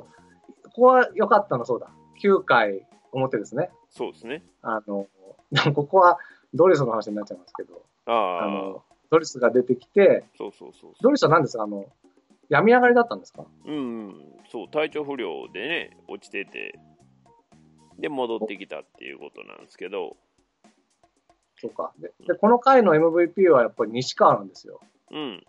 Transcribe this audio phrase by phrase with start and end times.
[0.00, 0.06] こ
[0.74, 1.90] こは良かったの、そうだ。
[2.22, 3.70] 9回表ですね。
[3.90, 4.42] そうですね。
[4.62, 5.06] あの、
[5.74, 6.18] ここは
[6.52, 11.64] ドリスの話になっちゃいますけど、あの、ドリスが出てきて、そうそうそうそドリスは何ですか？
[11.64, 11.86] あの、
[12.48, 13.44] 病み上がりだったんですか？
[13.64, 13.70] う。
[13.70, 13.80] うん、う
[14.10, 16.78] ん、そう、体調不良でね、落ちてて、
[17.98, 20.16] で、戻ってきたっていうことなんですけど、
[21.56, 21.92] そうか。
[21.98, 24.80] で、でこの回の MVP はやっぱり西川なんですよ。
[25.12, 25.44] うん、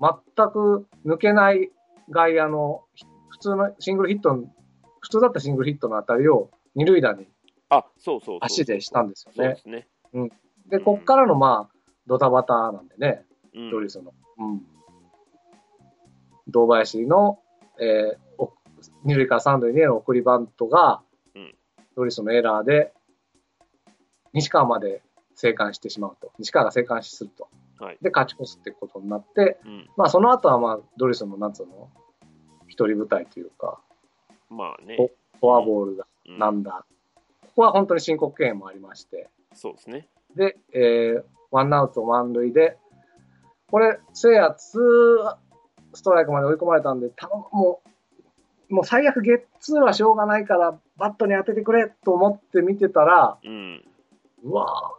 [0.00, 1.70] 全く抜けない
[2.10, 2.84] 外野の、
[3.28, 4.44] 普通のシングルヒットの、
[5.00, 7.26] 普通だったシングルヒットの当たりを二塁打に
[7.68, 9.60] あ、そうそうそう足でしたんですよねで。
[9.60, 9.88] すね。
[10.68, 13.24] で、こっからのまあ、ドタバタなんでね、
[13.54, 14.12] うん、ドリスの。
[14.38, 14.62] うん。
[16.48, 17.40] 堂林の、
[17.80, 18.52] えーお
[19.04, 21.00] 二塁から三塁への送りバントが、
[21.34, 21.54] うん
[21.96, 22.92] ドリスのエラーで、
[24.32, 25.02] 西川まで
[25.34, 26.30] 生還してしまうと。
[26.38, 27.48] 西川が生還すると。
[27.78, 27.98] はい。
[28.02, 31.90] で、勝ち越すってことになって、うん、まあ、その後はまあ、ドリスの、なんつうの、
[32.76, 33.80] 一人舞台というか、
[34.50, 35.10] まあね。
[35.40, 36.84] フォアボールがうんなんだ。
[37.40, 39.30] ここは本当に申告敬遠もありまして。
[39.54, 40.08] そうですね。
[40.34, 42.76] で、えー、ワンアウト満塁で、
[43.70, 45.36] これ、せいやツー
[45.94, 47.80] ストライクまで追い込まれたんで、頼むも
[48.68, 53.84] う、もう最悪ゲッツーはしょうがないから、バットに当ててくれと思って見てたら、うん。
[54.44, 54.92] うわ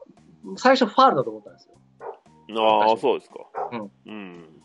[0.45, 1.75] ぁ最初ファールだと思ったんですよ。
[2.59, 3.35] ああ、そうですか。
[3.71, 3.91] うん。
[4.05, 4.56] うん。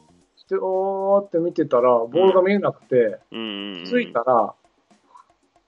[0.49, 3.85] で、おーって見てたら、ボールが見えなくて、うん、うん。
[3.85, 4.55] ついたら、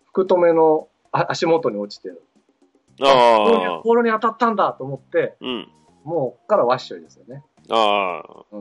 [0.06, 2.22] 福留のあ足元に落ちてる。
[2.98, 5.68] ボールにああ、ボールに当たったんだと思って、うん。
[6.04, 7.42] もうからワッショイですよね。
[7.70, 8.56] ああ、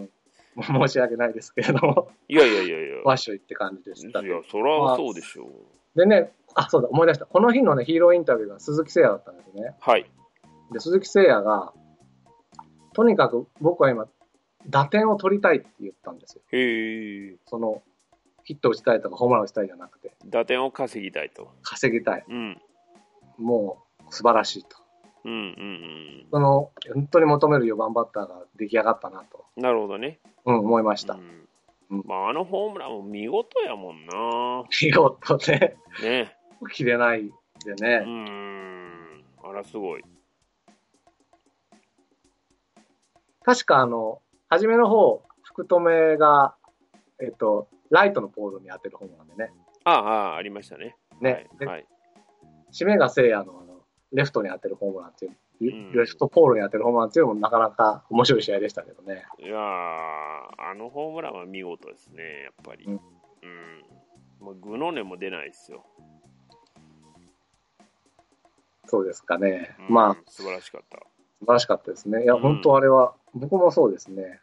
[0.62, 2.96] 申し訳ないですけれども、いやいやいやいや。
[3.04, 4.22] ワッショイって感じでした。
[4.22, 5.48] いや、そらそうでしょう。
[5.96, 7.26] でね、あ、そうだ、思い出した。
[7.26, 9.76] この日のね、ヒーローインタビューが鈴木誠也だったんですね。
[9.80, 10.10] はい。
[10.72, 11.74] で、鈴木誠也が、
[12.94, 14.08] とにかく僕は今、
[14.68, 16.42] 打点を取りたいって言ったんですよ。
[16.52, 17.36] へえ。
[17.46, 17.82] その、
[18.44, 21.52] ヒット打ちたいとかホームラン打ちたいじゃなくて、打点を稼ぎたいと。
[21.62, 22.26] 稼ぎたい。
[22.28, 22.62] うん。
[23.38, 24.78] もう、素晴らしいと。
[25.26, 29.64] うんうんその、本当に求める4番バッターが出来上がったなと、うん。
[29.64, 30.20] なるほどね。
[30.46, 31.14] うん、思いました。
[31.14, 31.20] うん
[31.90, 34.64] うんまあ、あのホームランも見事やもんな。
[34.82, 36.36] 見事ね、ね。
[36.72, 37.32] 切れない
[37.64, 37.98] でうね。
[38.00, 39.24] ん。
[39.44, 40.04] あら、すごい。
[43.44, 46.56] 確かあの、初めの方、福留が、
[47.22, 49.52] えっと、ライトのポールに当てる方なんでね。
[49.84, 50.96] ああ、ありましたね。
[51.22, 51.48] ね。
[51.60, 51.76] ではい。
[51.76, 51.88] はい。
[52.72, 55.32] 締めが聖夜のあの、レフトに当てるホームランっていう、
[55.76, 59.26] んレフトポールに当てるホームランっていうのもなかなか面白い試合でしたけどね。
[59.40, 62.86] いやーあのホームランは見事ですね、やっぱり。
[62.86, 65.86] ううんう具の根も出ないですよ。
[68.88, 69.76] そうですかね。
[69.88, 71.00] うんまあ、素晴らしかった。
[71.44, 72.24] 素晴らしかったですね。
[72.24, 74.40] いや、うん本当あれは、僕もそうですね。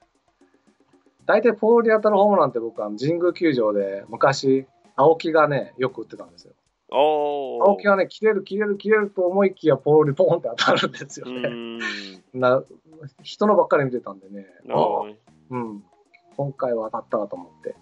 [1.27, 4.67] 大体ポールに当たるホームランって僕は神宮球場で昔、
[4.97, 6.53] 青木がね、よく打ってたんですよ。
[6.93, 11.49] 青木がね、切れる切れる切れると思いきや、ポールにポンって当たるんですようね。
[11.49, 11.79] ん。
[12.35, 12.63] な
[13.23, 14.47] 人のばっかり見てたんでね。
[15.51, 15.85] うん。
[16.37, 17.77] 今回は当たったわと思って、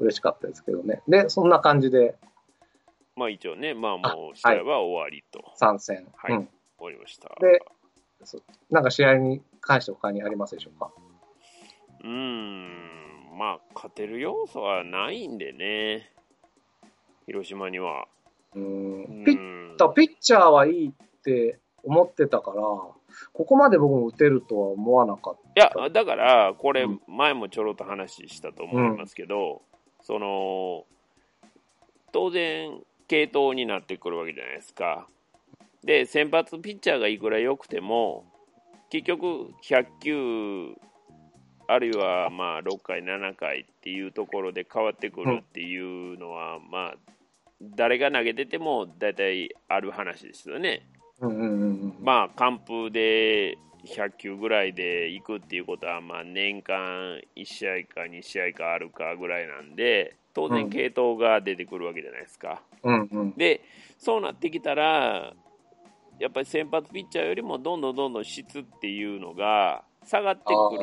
[0.00, 1.02] 嬉しかったですけどね。
[1.06, 2.16] で、そんな感じで
[3.16, 5.44] まあ一応ね、まあもう試合は終わりと。
[5.56, 6.06] 参戦。
[6.16, 6.48] はいうん。
[6.78, 7.28] 終わりました。
[7.40, 7.62] で
[8.70, 10.90] なんか試合に関して他にありますでしょうか？
[12.02, 13.38] うーん。
[13.38, 16.10] まあ勝てる要素はないんでね。
[17.26, 18.06] 広島には。
[18.54, 18.60] う。
[18.60, 20.92] うんんピッピッチャーはいいっ
[21.22, 22.94] て思ってたから、こ
[23.32, 29.62] こまで僕も打てるとは思わなかっいや、だから、これうん、前もちょろっと話したと思いますけど、
[30.02, 30.84] その、
[32.12, 35.06] 当然、継投になってくるわけじゃないですか。
[35.84, 38.24] で、先発ピッチャーがいくら良くても、
[38.90, 40.74] 結局、100球、
[41.66, 46.96] あるいはまあ6回、7回っていうところで変わってくるっていうのは、まあ、
[47.60, 50.86] 誰が投げてても大体ある話ですよね。
[52.00, 53.56] まあ、完封で
[53.86, 62.62] 100球ぐらいで行くっていうことは、まあ、年間1試合か2試合かあるかぐらいなんで、当然、うん系統が出てくるわけじゃないですか。
[62.82, 63.32] うんうん。
[63.36, 63.60] で、
[63.98, 65.34] そうなってきたら、
[66.24, 70.82] やっぱり先発ピッチャーよりもどんどんどんどん質っていうのが下がってく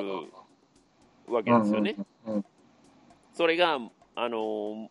[1.28, 1.96] るわけですよね。
[3.34, 3.80] それが、
[4.14, 4.88] あの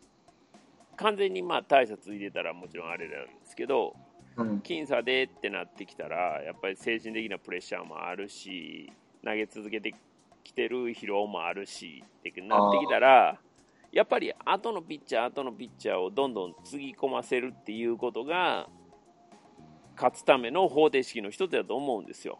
[0.96, 3.94] 完全にまあ大差ついてたらもちろんあれなんですけど、
[4.36, 8.92] うん僅差でってなってきたら、やっぱり精神的なプレッシャーもあるし、
[9.24, 9.94] 投げ続けて
[10.42, 13.38] きてる疲労もあるしってなってきたら、
[13.92, 18.68] やっぱり後のピッチャー、後のピッチャーをどんどんつぎ込ませるっていうことが、
[20.00, 22.38] 勝つための方程式の一つだと思うんですよ。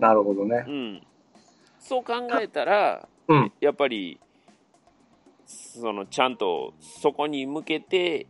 [0.00, 0.70] なるほどねう。
[0.70, 1.06] ん、
[1.78, 3.52] そう考えたら、うん。
[3.60, 4.18] やっぱり
[5.46, 8.26] そのちゃんとそこに向けて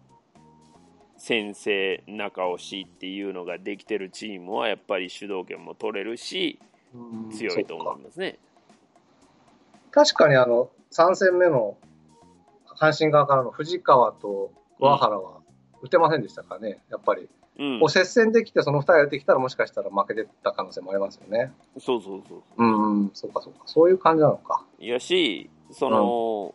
[1.16, 6.58] 先生中押しっていうのができてるチームはやっぱり主導権も取れるし
[7.32, 8.38] 強いと思いますね。
[9.90, 11.78] 確かにあの3戦目の
[12.78, 15.40] 阪神側からの藤川と桑原は
[15.82, 17.28] 打てませんでしたからね、やっぱり。
[17.58, 21.52] うんこう、接戦できて、その2人が出てきたら、もしかしたら負けてた可能性もありますよね。
[21.78, 23.60] そうそうそううん、うん、そうか、そうか。
[23.66, 24.64] そういう感じなのか。
[24.78, 26.54] やしその、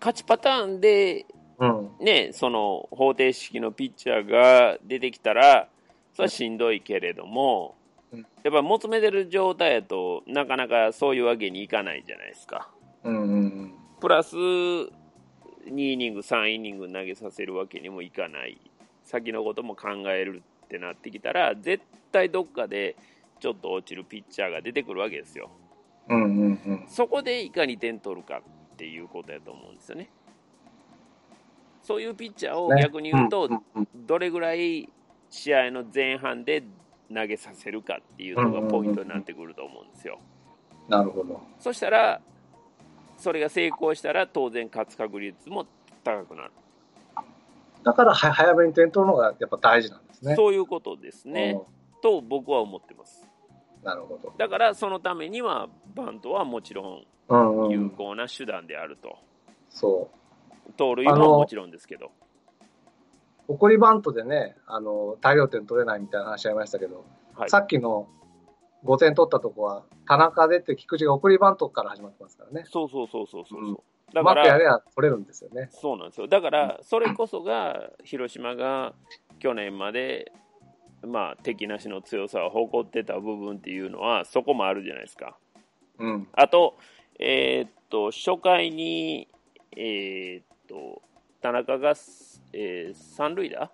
[0.00, 1.26] 勝ちパターンで
[1.58, 1.90] うん。
[2.00, 5.68] ね、その方程式のピッチャーが出てきたら、
[6.14, 7.74] それはしんどいけれども、
[8.12, 12.70] うんやっぱ求めてる状態やとなかなかそういうわけにいかないじゃないですか。
[13.04, 14.88] うん、うん、プラス2
[15.66, 18.58] イニング、3イニング投げさせるわけにもいかない。
[19.08, 21.82] 先のことも考えるってなってきたら、絶
[22.12, 22.94] 対どっかで
[23.40, 25.50] ちょっと落ちるピッチャーが出てくるわけですよ。
[26.10, 26.24] うん。
[26.24, 26.44] うん、うん、う
[26.74, 26.84] ん。
[26.86, 30.10] そこでいかに点取るかっていうことやと思うんですよね。
[31.82, 33.48] そういうピッチャーをね逆に言うと、
[33.94, 34.90] どれぐらい
[35.30, 36.62] 試合の前半で
[37.12, 40.18] 投げさせるかっていうのがポイントになってくると思うんですよ。
[40.86, 41.40] なるほど。
[41.58, 42.20] そしたら、
[43.16, 45.66] それが成功したら当然勝つ確率も
[46.04, 46.50] 高くなる。
[47.84, 50.34] だから、は早めに点取るのがやっぱ大事なんですね。
[50.34, 51.60] そういうことですね。
[52.02, 53.22] と僕は思ってます。
[53.22, 53.28] うん
[53.82, 54.34] なるほど。
[54.36, 57.90] だからそのためにはバントはもちろんうん、う有ん。
[57.90, 59.18] 効な手段であると。
[59.70, 60.10] そ
[60.68, 60.72] う。
[60.76, 62.10] 盗塁ももちろんですけど。
[63.48, 67.04] 送りバントでね、あの、大量点取れないみたいな話ありましたけど、
[67.34, 68.08] はいさっきの
[68.84, 72.64] 5点取ったとこは、田中出て菊池が送りバントから始まってますからね。
[72.66, 73.64] そうそうそうそうそう。
[73.64, 73.78] うん
[74.12, 75.68] だから待ってやれば取れるんですよね。
[75.70, 76.28] そうなんですよ。
[76.28, 78.94] だから、それこそが、広島が
[79.38, 80.32] 去年まで、
[81.06, 85.36] まあ、敵なしの強さを誇ってた部分っていうのは、そこもあるじゃないですか。
[85.98, 86.28] うん。
[86.32, 86.76] あと、
[87.18, 89.28] えーっと、初回に、
[89.76, 91.02] えーっと、
[91.40, 91.94] 田中が、
[92.52, 93.70] えー三塁打？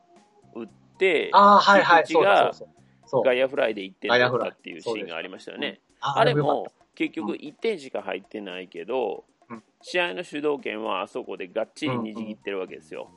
[0.54, 2.06] 打って、ああ、はいはい。
[2.06, 2.69] そうだそうそう。
[3.06, 3.22] そう。
[3.25, 5.81] 外野フライで1点外野フライ取ったっていうシーンがありましたよね。
[6.00, 9.33] ああれも結局1点しか入ってないけど、うん
[9.86, 13.10] 試合の主導権はあそこでがっちり握ってるわけですよ。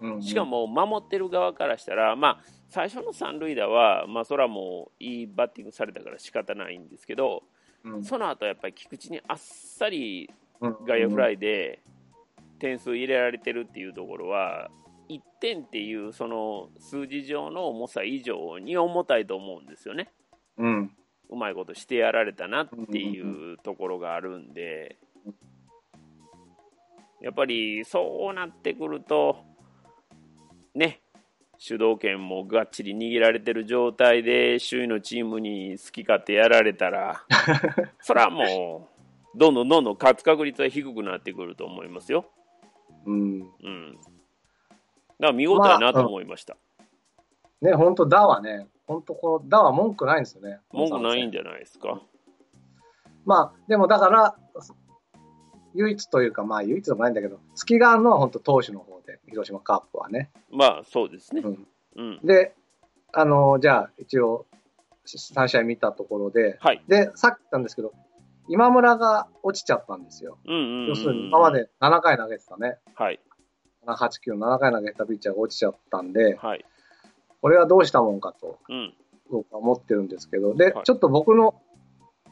[0.00, 7.42] たうんうんしか、も守ってる側からしたら、まあ、最初の三塁打は、まあ、それはもういいバッティングされたから仕方ないんですけど、
[7.84, 10.30] うんその後やっぱり菊池にあっさり
[10.60, 11.34] うん外野フライ。
[11.34, 11.80] イで
[12.60, 14.70] 点数入れられてるっていうところは、
[15.08, 20.12] 1点っていうその数字上の重さ以上に重たいと思うんですよね。
[20.58, 20.92] うん。
[21.30, 24.98] うまいことしてやられたなっていうところがあるんで、
[27.20, 29.38] やっぱりそうなってくると、
[30.74, 31.00] ね、
[31.58, 37.24] 主導権もがっちり握られてる状態で、周囲のチームに好き勝手やられたら、
[38.00, 38.88] それはも
[39.34, 42.26] う、どんどんどんどん勝つ確率は低くなってくると思いますよ。
[43.04, 43.40] うん。
[43.62, 43.96] うん。
[43.96, 44.06] だか
[45.18, 46.56] ら見事やなと思いました。
[47.60, 50.60] ね、本当ダはね、本当このダは文句ないんですよね。
[50.72, 52.00] 文句ないんじじゃないですか。
[53.24, 54.36] まあ、でもだから、
[55.78, 60.30] 唯一というか、まあ唯一でもないんだけど、月があるのは本当投手の方で、広島カープはね。
[60.50, 61.48] まあ、そうですねう。
[61.48, 61.66] ん。
[61.96, 62.20] うん。
[62.24, 62.54] で、
[63.12, 64.46] あの、じゃあ一応、
[65.06, 66.82] 3試合見たところで、はい。
[66.88, 67.92] で、さっき言ったんですけど、
[68.48, 70.38] 今村が落ちちゃったんですよ。
[70.46, 70.88] うんうんうんうん。
[70.88, 72.78] 要するに今まで7回投げてたね。
[72.94, 73.20] はい。
[73.86, 76.64] 7、8、9、7回投げてたピッチャーが落ちちゃったんで、はい。
[77.40, 78.94] これはどうしたもんかとうん。
[79.30, 81.54] 僕は思ってるんですけど、で、はいちょっと僕の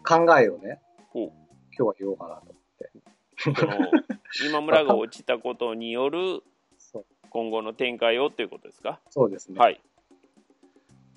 [0.05, 0.81] 考えをね、
[1.15, 1.31] 今
[1.77, 2.56] 日は言おうかなと。
[3.55, 3.73] その
[4.49, 6.43] 今村が落ちたことによる
[7.31, 9.01] 今後の展開をということですか？
[9.11, 9.59] そうですね。
[9.59, 9.81] はい。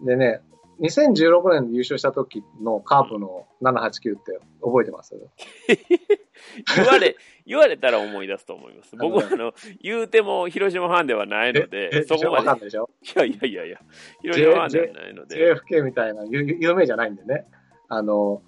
[0.01, 0.41] でね、
[0.81, 5.15] 2016年で優勝した時のカープの789って覚えてます？
[6.75, 8.95] 言われ、言われたら思い出すと思います。
[8.95, 12.59] 僕はあの、言うても広島ファンではないので、そこまで。
[12.59, 13.79] いでしょいやいやいやいや、
[14.21, 15.53] 広島ファンではないので。
[15.55, 17.45] ?JFK みたいな有有名じゃないんでね。
[17.89, 18.41] あの、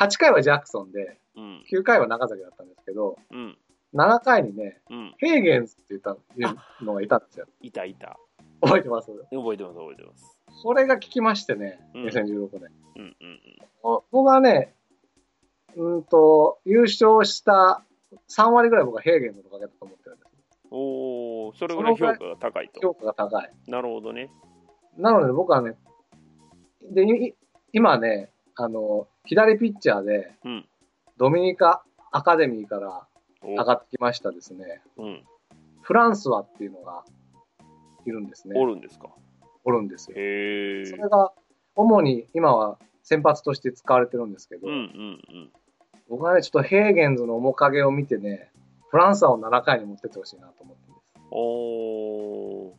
[0.00, 1.64] 8回はジャクソンで、うん。
[1.70, 3.58] 9回は中崎だったんですけど、うん。
[3.94, 5.14] 7回にね、うん。
[5.18, 6.16] ヘーゲンズって言った
[6.82, 7.46] のがいたんですよ。
[7.60, 8.18] いたいた。
[8.62, 9.10] 覚えてます？
[9.30, 10.38] 覚えてます、覚えてます。
[10.62, 12.70] それが効きましてね、うん2016年。
[12.96, 13.16] うんうんうん。
[13.82, 14.74] お僕はね、
[15.76, 17.82] うんと、優勝した
[18.28, 20.28] 3割ぐらい僕はヘーゲンズのおかげだと思ってるんです。
[20.70, 22.80] おー、それぐらい評価が高いと。
[22.80, 23.52] 評価が高い。
[23.66, 24.30] なるほどね。
[24.96, 25.76] なので僕はね、
[26.82, 27.34] で、い
[27.72, 30.68] 今ね、あの、左ピッチャーで、うん。
[31.16, 33.06] ドミニカアカデミーから
[33.42, 35.24] お上がってきましたですね、うん。
[35.80, 37.04] フランスワっていうのが
[38.06, 38.58] いるんですね。
[38.58, 39.08] おるんですか？
[39.64, 40.14] おるんですよ。
[40.14, 40.20] そ
[40.96, 41.32] れが、
[41.74, 44.82] 主に今は先発として使われてるんですけど、うんうんう
[45.38, 45.52] ん。
[46.08, 48.50] 僕はね、ちょっとヘーゲンズの面影を見てね、
[48.90, 51.28] フランスはを7回に持ってってほしいなと思ってるんです。
[51.30, 52.70] おー。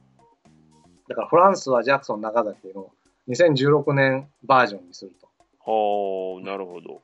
[1.10, 2.92] だからフランスはジャクソン中崎の
[3.28, 5.28] 2016年バージョンにすると。
[5.66, 7.02] はあ、なるほど。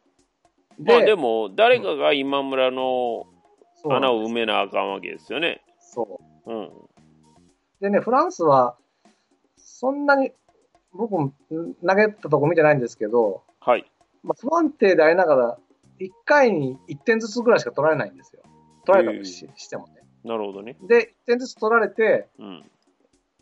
[0.79, 3.27] まあでも、誰かが今村の
[3.85, 5.61] 穴を埋めなあかんわけですよね。
[5.79, 6.51] そう。
[6.51, 6.71] うん。
[7.81, 8.77] でね、フランスは、
[9.57, 10.31] そんなに、
[10.93, 13.85] 僕も投げたとこ見てないんですけど、はい。
[14.23, 15.57] まあ、不安定でありながら、
[15.99, 18.41] 1回に1点ずつぐらいしか取られないんですよ。
[18.85, 20.01] 取られたとし,、してもね。
[20.23, 20.77] なるほどね。
[20.81, 22.63] で、1点ずつ取られて、うん。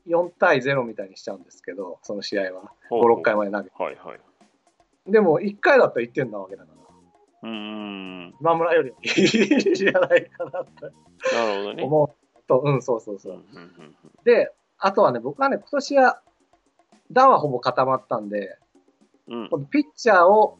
[0.08, 2.72] 4対0みたいにしちゃうんですけど、その試合は。
[2.90, 3.76] ほうほう5、6回まで投げて。
[3.84, 5.12] はいはい。
[5.12, 6.78] でも、1回だったら1点なわけだから、
[7.44, 8.36] うーん。
[8.40, 10.86] 今村よりいいじゃないかなって
[11.36, 11.84] なるほどね。
[11.84, 13.44] 思うと、うん、そうそうそう。
[14.24, 16.22] で、あとはね、僕はね、今年は、
[17.12, 18.58] 打はほぼ固まったんで、
[19.28, 19.68] うん。
[19.70, 20.58] ピッチャーを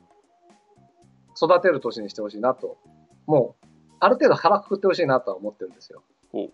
[1.42, 2.78] 育てる年にしてほしいなと。
[3.26, 3.68] もう、
[4.00, 6.04] ある程度腹くくってほしいなとは思ってるんですよ。
[6.32, 6.52] ほう。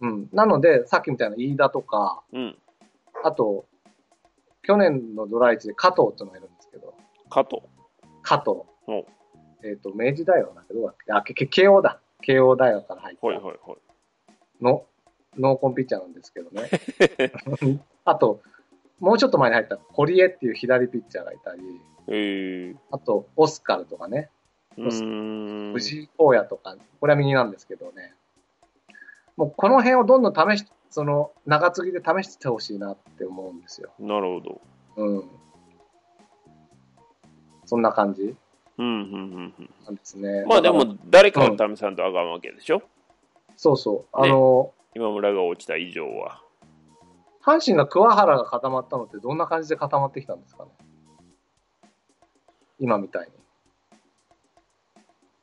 [0.00, 0.28] うん。
[0.32, 2.56] なので、さっきみたいな飯田とか、うん。
[3.24, 3.66] あと、
[4.62, 6.94] 去年のドラ1で加藤ってのがいるんですけど、
[7.28, 7.62] 加藤。
[8.22, 8.62] 加藤。
[9.62, 12.00] えっ、と、明治大学だけど、あ、けけ慶応だ。
[12.22, 14.64] 慶応大学から入ったはいはいはい。
[14.64, 14.84] の、
[15.38, 16.68] ノーコンピッチャーなんですけどね。
[18.04, 18.40] あと、
[18.98, 21.62] もうちょっと前に入った堀江っていう左ピッチャーがいたり、
[22.08, 22.76] えー。
[22.90, 24.30] あと、オスカルとかね、
[24.76, 25.72] うーん。
[25.72, 28.14] 藤井荒野とか、これは右なんですけどね。
[29.36, 33.90] もうこの辺をどんどん試し、その、長継ぎで試してほしいなって思うんですよ。
[33.98, 34.60] なるほど。
[34.96, 35.30] うん。
[37.64, 38.36] そんな感じ
[38.80, 39.70] うんうんうんうん。
[39.84, 40.44] なんですね。
[40.46, 42.82] まあでだから、も、誰かを試さんとあかんわけでしょ、
[43.56, 44.16] そうそう。
[44.16, 46.42] あの、今村が落ちた以上は。
[47.42, 50.70] 阪神が桑原が固まったのってどんな感じで固まってきたんですかね？
[52.78, 53.28] 今みたい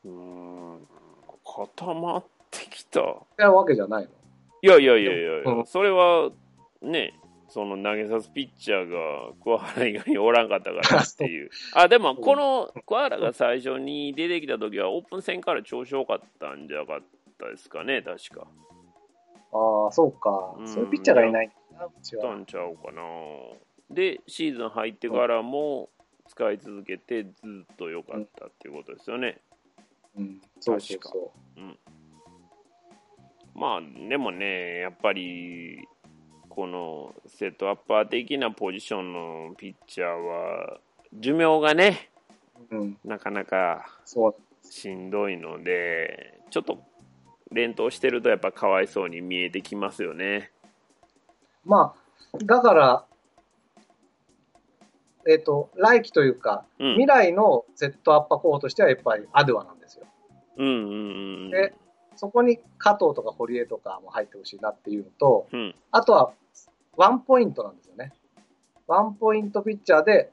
[0.05, 0.11] に。
[0.11, 0.87] うーん。
[1.43, 3.01] 固まってきた。
[3.01, 3.03] っ
[3.37, 4.09] てわけじゃないの
[4.61, 6.31] いやいやいやいやいや、うんそれは
[6.81, 7.13] ね、
[7.49, 11.49] その投げさすピッチャーが桑原以外におらんかったからっていう。
[11.73, 17.01] あ、でもこの桑原が最初に出てきた時はオープン戦から調子良かったんじゃなかっ
[17.37, 18.47] たですかね、確か。
[19.53, 22.23] ああ、そうか、うんそういうピッチャーがいないな、うちは。
[22.23, 23.01] たんちゃうかな。
[23.89, 25.89] で、シーズン入ってからも
[26.27, 29.39] 使い続けてずっと良かったっていうことですよね。
[30.17, 31.33] うん、そうそう確そ
[33.57, 35.87] まあ、でもね、やっぱり、
[36.57, 40.79] このセットアッパー的なポジションのピッチャーは、
[41.13, 42.09] 寿命がね、
[42.71, 42.77] う。
[42.77, 44.35] うん、なかなかそう。
[44.63, 46.79] しんどいので、ちょっと
[47.51, 50.51] 連投してるとやっぱかわいそうに見えてきますよね。
[51.63, 51.93] ま
[52.33, 53.05] あ、だから、
[55.29, 57.05] えっ、と、来季というか、うん未。
[57.05, 60.07] 来のセットアッパー候補としてはやっぱりアドゥアなんですよ。
[60.57, 61.51] うんうんうん。
[61.51, 61.75] で
[62.17, 65.75] そこに加藤とか堀江とかも入ってほしいなっていうのと、うん。
[65.91, 66.33] あとは
[66.95, 68.11] ワンポイントなんですよね。
[68.87, 70.31] ワンポイントピッチャーで、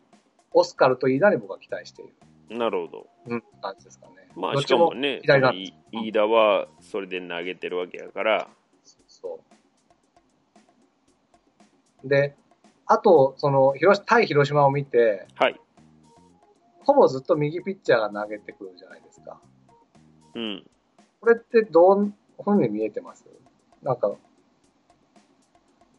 [0.52, 2.14] オスカルと飯田に僕は期待している。
[2.58, 3.06] なるほど。
[3.26, 4.12] うん、感じですかね。
[4.36, 5.20] まあ、しかもね、
[5.92, 8.48] 飯田はそれで投げてるわけやから、
[9.08, 9.40] そ
[12.04, 12.08] う。
[12.08, 12.34] で、
[12.86, 15.60] あと、その、広し対広島を見て、はい。
[16.80, 19.40] ほぼずっと右ピッチャーが投げてくるじゃないですか。
[20.34, 20.66] うん。
[21.24, 22.12] これってどう
[22.42, 23.24] ふうに見えてます？
[23.82, 24.12] なんか、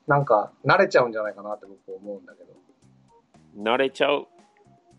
[0.05, 2.53] なんか、慣れちゃうんじゃないかなって僕思うんだけど。
[3.71, 4.27] 慣れちゃう？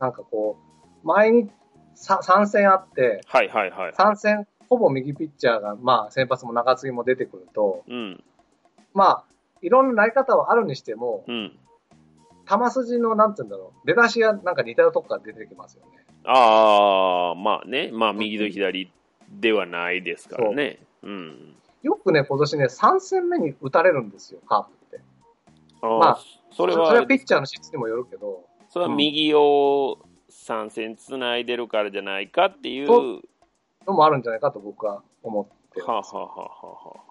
[0.01, 0.59] なんかこ
[1.05, 1.49] う、前に
[1.95, 3.93] さ3戦あって、はいはいはい。
[3.93, 8.25] 3戦ほぼ右ピッチャーが、まあ先発も中継ぎも出てくると、うん。
[8.95, 9.25] まあ、
[9.63, 11.57] いろんな投げ方はあるにしても、うん。
[12.49, 16.05] 球筋の、なんて言うんだろう、出だしがなんか似たようなとこから出てきますよね。
[16.25, 18.91] ああ、まあね、まあ右と左
[19.31, 20.79] ではないですからね。
[21.03, 21.57] うん。
[21.83, 25.05] よくね、今年ね、3戦目に打たれるんですよ、カープって。
[25.83, 26.19] あーまあ
[26.51, 29.99] それそれはは、ピッチャーの質にもよるけど、それは右を
[30.31, 33.23] 3戦つないでるからじゃないかっていう。
[33.87, 37.07] のもあるんじゃないかと僕は思ってるはあ、はあはあは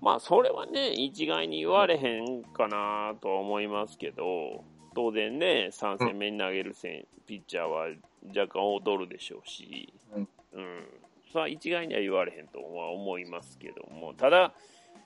[0.00, 4.62] まあそれはね、一概に言われへんかなとは思いますけど、
[4.94, 7.88] 当然ね、3戦目に投げる選ピッチャーは
[8.28, 10.84] 若干劣るでしょうし、うんうん、
[11.30, 14.52] それは一概には言われへんとは思いますけども、ただ、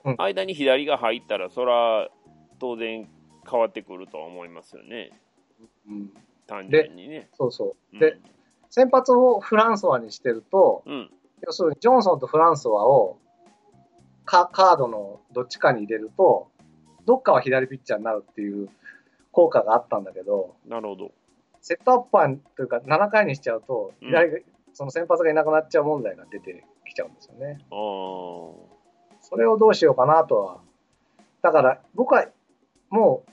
[0.03, 0.15] うん。
[0.17, 2.09] 間に左が入ったら、それは
[2.59, 3.07] 当然
[3.49, 5.11] 変わってくるとは思いますよね、
[5.87, 6.09] うん、
[6.47, 7.29] 単純にね。
[7.33, 7.93] そうそう。
[7.93, 7.95] う。
[7.97, 7.99] ん。
[7.99, 8.17] で、
[8.69, 11.09] 先発をフランソワにしてると、うん、
[11.45, 13.17] 要するにジョンソンとフランソワを
[14.25, 16.47] カカードのどっちかに入れると、
[17.05, 18.69] どっかは左ピッチャーになるっていう
[19.31, 21.11] 効果があったんだけど、なるほど。
[21.61, 24.11] セットアッパーというか7回にしちゃうと、うん
[24.73, 27.59] その先発がいなくなっちゃう問題が出てききちゃうんですよね。
[27.69, 30.57] それをどうしようかなとは。
[31.41, 32.27] だから、僕は
[32.89, 33.23] も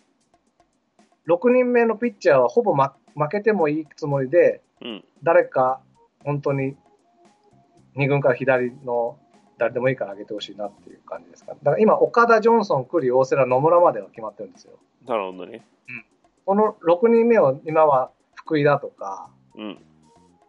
[1.27, 5.05] う、6人目のピッチャーはほぼ、ま、負けてもいいつもりで、うん。
[5.23, 5.81] 誰か
[6.25, 6.75] 本当に
[7.97, 9.19] 2軍から左の
[9.59, 11.53] 誰でもいいから上げてほしいなっていう感じですか。
[11.63, 14.79] だから今、岡田、ジョンソン、栗、大瀬良、野村までは決まってるんですよ。
[15.07, 15.67] なるほどね。
[16.47, 19.79] この6人目を今は福井だとか、うん。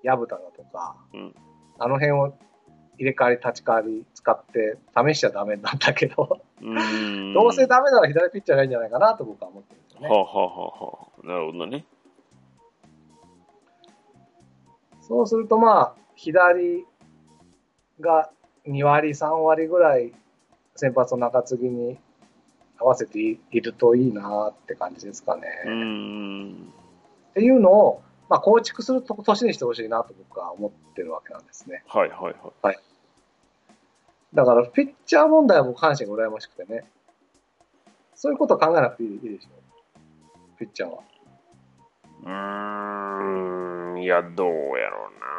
[0.03, 1.35] 薮田だとか、うん
[1.83, 2.37] あの辺を
[2.99, 6.39] 入れ替わり立ち替わり使って試しちゃダメなんだけど。
[7.33, 10.09] どうせダメなら左ピッチャーがいいんじゃないかなと僕は思ってるんですよね。
[10.09, 11.85] はあ、はあはあはあ、なるほどね。
[15.01, 16.85] そうするとまあ、左
[17.99, 18.29] が
[18.67, 20.13] 2割、3割ぐらい
[20.75, 21.97] 先発の中継ぎに
[22.77, 25.41] 合わせているといいなって感じですかね。
[25.65, 26.73] うーん。
[27.31, 31.83] っていうのを、まあ、構築すると年にしてほしいなと僕は思ってるわけなんですね。
[31.85, 32.79] はいはいはい。
[34.33, 36.85] だから、ピッチャー問題は僕、阪神が羨ましくてね。
[38.15, 39.49] そういうことを考えなくていいいいでしょ。
[40.57, 40.99] ピッチャーは。
[42.23, 45.31] うーん、いや、どうやろうな。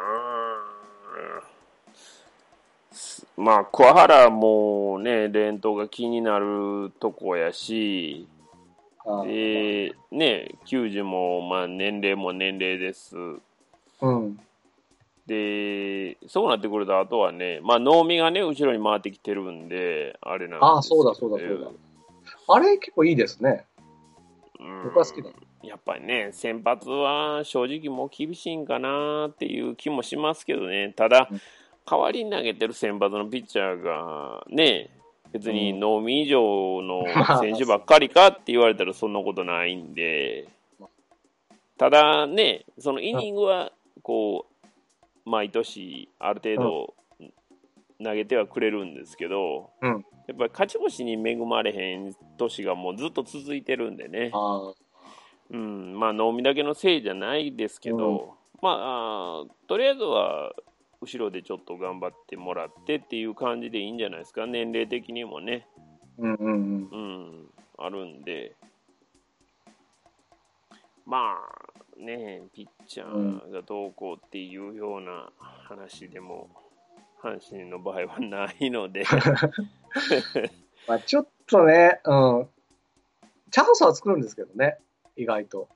[2.91, 8.27] すまあ、桑原もね、連投が気になるとこやし、
[9.25, 13.15] で、ね、90も、まあ、年齢も年齢です。
[14.01, 14.39] うん。
[15.27, 21.71] で、そうなってくると、あとはね、まあ、能見がね、後ろに回ってきてるんで、あれなんですけどああ、そうだそうだそうだ。
[22.47, 23.65] あれ結構いいですね。
[24.59, 25.29] うん僕は好きだ。
[25.63, 31.41] やっぱりね、先発は正直もう厳しいんかなっていう気もしますけどね、ただうん、
[31.85, 34.89] 代わりに投げてる先発のピッチャーが、ね、
[35.33, 35.79] 別にうん。
[35.79, 40.47] 能見以上の まあ選手ばっかりかって言われたらそんなことないんで、
[41.77, 43.71] ただね、そのイニングは、
[44.03, 44.45] こ
[45.25, 46.93] う、毎年ある程度
[48.03, 50.05] 投げてはくれるんですけど、うん。
[50.27, 54.31] やっぱり勝ち星に恵まれへん年がもうずっと続いてるんでね。
[55.49, 60.53] うん、まあ、能見だけのせいじゃないですけど、まあとりあえずは
[61.03, 65.67] 後ろでちょっと頑張ってもらってっていう感じでいいんじゃないですか、年齢的にもね、
[66.17, 66.89] うんうんうん。
[66.91, 68.55] うん、あるんで、
[71.05, 76.49] まあね、ピッチャーがどうこうっていうような話でも、
[77.21, 79.03] 阪神の場合はないので、
[80.87, 82.49] まあ、ちょっとね、うん。
[83.51, 84.77] チャンスは作るんですけどね、
[85.15, 85.67] 意外と。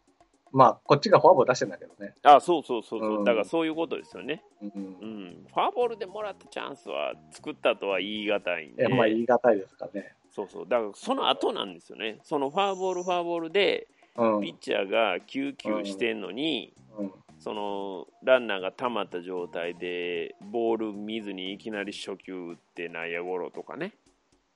[0.51, 2.13] まあ、こっちがフォアボール出してんだけどね。
[2.23, 4.43] あそうそうそうそう、うんだからそういうことですよね。
[4.61, 4.71] うん。
[4.73, 10.13] うん、フォアボールでもらったチャンスは作ったとは言い難いんで、まあ言い難いですかね。
[10.31, 14.41] そうそう、だからその後なんですよね、そのフォアボール、フォアボールで、うん。
[14.41, 17.11] ピッチャーが9球してんのに、うん。
[17.39, 23.93] そのランナーが溜まった状態で、ボール見ずにいきなり初球打って内野ゴロとかね、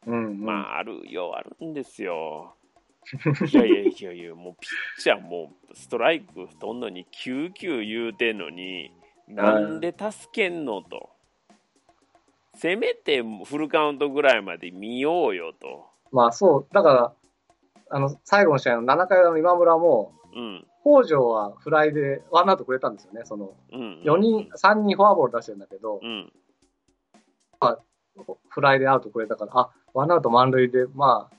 [0.08, 0.42] うん、うん。
[0.42, 2.56] まあ、あるよ、あるんですよ。
[3.52, 4.68] いやいやいやいや、もうピ
[5.00, 8.92] ッチャーもストライクとんのに9球言うてんのに、
[9.28, 11.10] なんで助けんのと。
[12.56, 15.86] せめてフルカウントぐらいまで見ようよと。
[16.12, 17.14] まあそう、だから、
[17.90, 20.68] あの、最後の試合の7回の今村も、うん。
[20.84, 23.22] 北条はフライでワンアウトくれたんですよね。
[23.26, 24.02] その、うん。
[24.04, 26.32] 4人、3人フォアボール出してるんだけど、うん。
[28.50, 31.36] フライでアウトくれたから、あ、ワンアウト満塁で、まあ、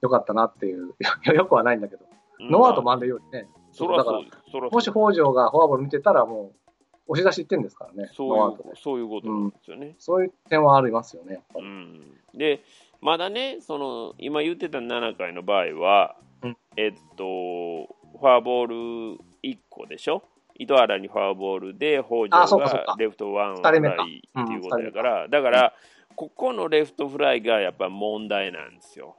[0.00, 0.94] よかったなっていう、
[1.34, 2.04] よくはないんだけど、
[2.40, 4.74] ノーアウト満塁よりね、そらそうです。
[4.74, 9.94] もし北条がフォアボール見てたら、もう、押し出し1点ですからね、そういう、そういうことなんですよね。
[9.98, 11.42] そういう点はありますよね。
[11.56, 12.18] うん。
[12.34, 12.60] で、
[13.00, 16.56] まだね、その、今言ってた7回の場合は、うん。
[16.76, 18.66] えっと、フォアボー
[19.14, 20.22] ル1個でしょ？
[20.60, 25.72] 糸原にフォアボールで、北条がレフトワンフライっていうことやから、だから、
[26.16, 29.16] ここのレフトフライがやっぱ問題なんですよ。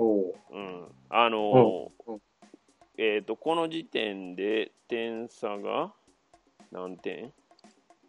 [0.00, 0.86] おううん。
[1.10, 2.20] あの、うんうん。
[2.96, 5.92] えっと、この時点で点差が
[6.72, 7.32] 何点？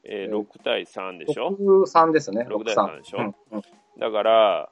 [0.04, 3.62] えー、えー6対3でしょ？6、3ですね、6 6、対3 3でしょ、うんうん。
[4.00, 4.70] だから、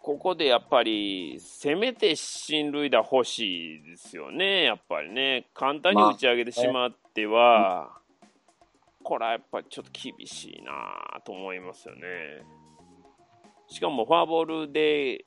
[0.00, 5.46] ここでやっぱり、せめて進塁打欲しいですよね、やっぱりね。
[5.54, 7.98] 簡単に打ち上げてしまっては、
[9.02, 12.00] これはやっぱりちょっと厳しいなと思いますよね。
[13.68, 15.24] しかもフォアボールで、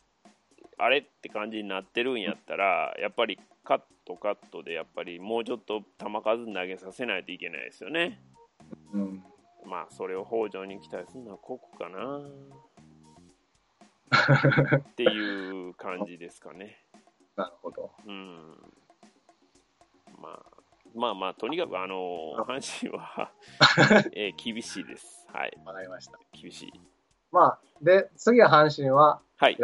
[0.84, 8.20] あれって感じになってるんやったら、やっぱりカットカットで、やっぱりもうちょっと球数投げさせないといけないですよね。
[8.94, 9.24] うん
[9.66, 12.22] まあ、それを北条に期待するのはここかな。
[14.78, 16.84] っていう感じですかね。
[17.36, 17.92] なるほど。
[18.06, 18.58] うん。
[20.20, 20.46] まあ、
[20.94, 23.32] まあまあ、とにかく、あのー阪神は、
[24.14, 25.28] えー厳しいです。
[25.32, 25.58] はい。
[25.64, 26.20] わかりました。
[26.34, 26.74] 厳しい。
[27.32, 29.58] まあ、で、次は阪神ははい。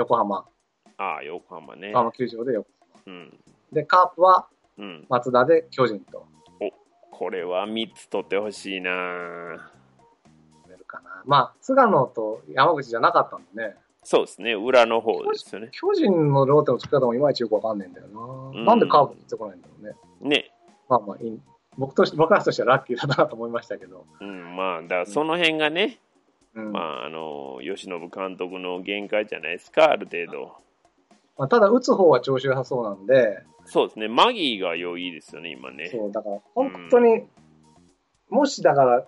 [0.97, 1.89] ああ、横浜ね。
[1.89, 2.67] 横浜球場で横
[3.05, 3.37] うん。
[3.71, 5.05] で、カープはうん。
[5.09, 6.25] 松田で巨人と
[7.17, 8.91] これは3つ取ってほしいな
[10.67, 11.23] 出るかな。
[11.25, 13.75] まあ、菅野と山口じゃなかったんでね。
[14.03, 14.53] そうですね。
[14.53, 15.69] 裏の方ですよね。
[15.71, 18.07] 巨人のローテの作り方もいまいちよくわかんないんだよ
[18.53, 18.61] な。
[18.61, 20.29] んなんでカープってこないんだろうね。
[20.29, 20.51] ね。
[20.87, 21.39] まあまあいい、
[21.75, 24.05] 僕とし僕らとしてはラッキーだなと思いましたけど。
[24.21, 24.55] うん。
[24.55, 25.97] まあ、だからその辺がね、
[26.53, 30.66] うんまあ、あの、吉信監督の限界じゃないですか、ある程度。
[31.37, 34.07] まあ、ただ、打つ方は調子良さそうなんで、そうですね。
[34.07, 35.87] マギーが良いですよね、今ね。
[35.87, 37.27] そう、だから本当に、
[38.29, 39.05] もしだから、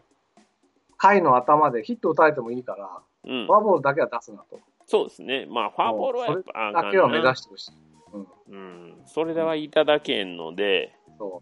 [0.98, 3.56] 回の頭でヒット打たれてもいいから、うんフォ。
[3.56, 4.60] アボールだけは出すなと。
[4.86, 5.46] そうですね。
[5.50, 7.72] まあ、フォアボールはやっぱだけは目指してほしい。
[8.14, 9.02] うん、うん。
[9.06, 11.42] それではいただけんので、そ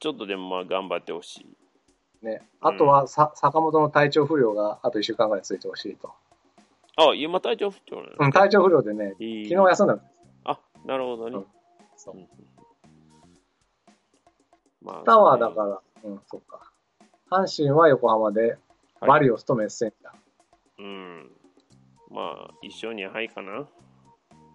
[0.00, 1.56] ちょっとでもまあ頑張ってほしい。
[2.22, 2.26] う。
[2.26, 2.42] ね。
[2.60, 6.12] あとはさ、坂本の体調不良があと1週間ぐらいついてほしいと。
[6.96, 10.00] あ、今体調不調なの、うん、体調不良でね、昨日休んだの。
[10.44, 11.36] あ、なるほどね。
[11.36, 11.46] うん
[11.96, 12.28] そううん
[14.82, 16.72] まあタワーだから、うん、そっか。
[17.30, 18.58] 阪神は横浜で、はい
[19.04, 20.12] バリオスとメッセンジャー。
[20.78, 21.30] うん。
[22.10, 23.66] まあ、一緒にはいかな。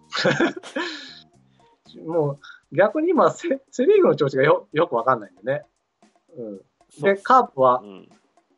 [2.06, 2.38] も
[2.72, 5.66] う、逆に今セ、セリーグの調子がよよくわかんないんでね。
[6.36, 6.60] うん。
[7.02, 8.08] で、カープはう、ん。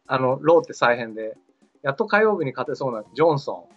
[0.06, 1.36] あの、ローテ再編で、
[1.82, 3.68] やっと火曜日に勝てそうなジョンソ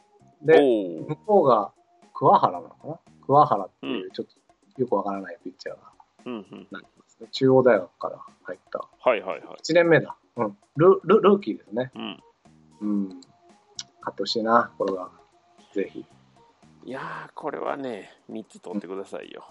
[0.43, 0.45] ン。
[0.45, 1.71] で、お向こうが
[2.13, 2.99] 桑原なのかな？
[3.25, 4.25] 桑原っていうう、ちょっ
[4.75, 5.81] とよくわからないピッチャーが
[6.25, 6.67] うんうん。
[7.31, 8.79] 中央大学から入った。
[8.79, 9.57] はいはいはい。
[9.63, 10.17] 1年目だ。
[10.35, 10.57] うん。
[10.75, 11.91] ル、ル、ルーキーですね。
[11.95, 12.23] うん。
[12.81, 13.07] うん。
[13.07, 15.09] 勝ってほしいな、これは。
[15.73, 16.05] ぜひ。
[16.85, 19.45] いやー、これはね、3つ取ってくださいよ。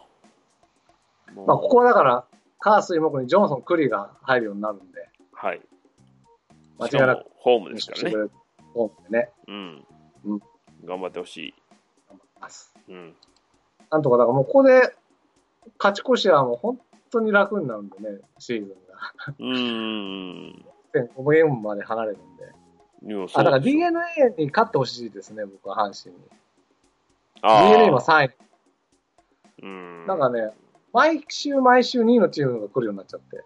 [1.34, 2.26] もうまあ、ここはだから、
[2.58, 5.62] カースイ木にジョンソン、クリが入るようになるんで、はい。
[6.78, 8.30] 間違いなくホームですからね。
[8.74, 9.85] 思うんでね、うん
[10.24, 10.40] うん。
[10.85, 11.54] 頑張ってほしい。
[12.08, 12.74] 頑張ります。
[12.88, 13.14] うん。
[13.90, 14.94] なんとか、だからもうここで、
[15.78, 16.80] 勝ち越しはもう本
[17.11, 18.74] 当に楽になるんでね、シーズンが。
[19.38, 20.64] うーん。
[20.94, 23.28] 5ゲームまで離れるんで。
[23.35, 24.00] あ、だから DNA
[24.38, 26.22] に勝ってほしいですね、僕は阪神に。
[27.42, 28.30] DNA は3位。
[29.62, 30.06] うん。
[30.06, 30.50] なんかね、
[30.92, 33.44] 毎週毎週2位のチームが来るようになっちゃって。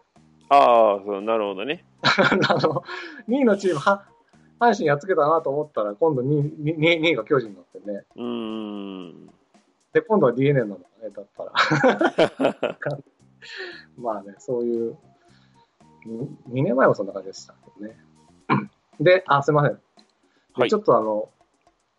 [0.48, 1.84] ああ、そう、なるほどね。
[2.02, 2.84] あの、
[3.28, 4.04] 2位のチーム、は、
[4.60, 8.04] 阪神やっつけたなと思ったら、今度 2, 2, 2位が巨人になってね。
[8.16, 9.26] うーん。
[9.92, 11.52] で、今度は DNA なのかね、だったら。
[13.98, 14.96] まあね、そういう、
[16.50, 17.96] 2年前もそんな感じでしたけどね。
[19.00, 19.72] で、あ、すいません。
[19.74, 19.80] で
[20.62, 21.28] はいちょっとあの、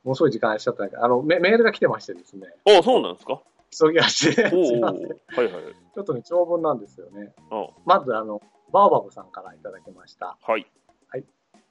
[0.04, 3.42] もうすごい時間しちゃったんだけど、あのメ、メールが来てましてですね、おそうなんですか？
[3.78, 5.02] 急ぎ足で、すません。
[5.02, 5.04] は
[5.44, 5.64] いはい。
[5.94, 7.34] ちょっとね、長文なんですよね。
[7.52, 8.42] あまず、あの、
[8.72, 10.38] バオバブさんからいただきました。
[10.42, 10.66] はい。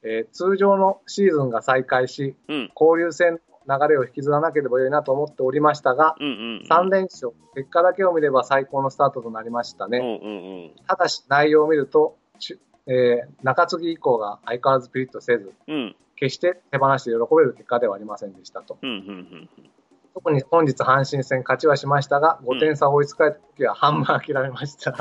[0.03, 2.71] えー通常のシーズンが再開し、うん。
[2.81, 6.67] 交流戦の流れを引きずらなければよいなと思っておりましたが、うんうん。
[6.71, 9.99] 3連勝、結果だけを見れば最高のスタートとなりましたね。
[9.99, 10.71] うんうんうん。
[10.87, 12.17] ただし、内容を見ると、
[12.87, 15.97] えー中継ぎ以降が相変わらずピリッとせず、うん。
[16.17, 18.79] 決して手放して喜べる結果ではありませんでしたと。
[18.81, 19.49] うんうんうん。
[20.15, 24.93] 特に本日阪神戦勝ちはしましたが、5点差追いつかれた時は半分諦めました。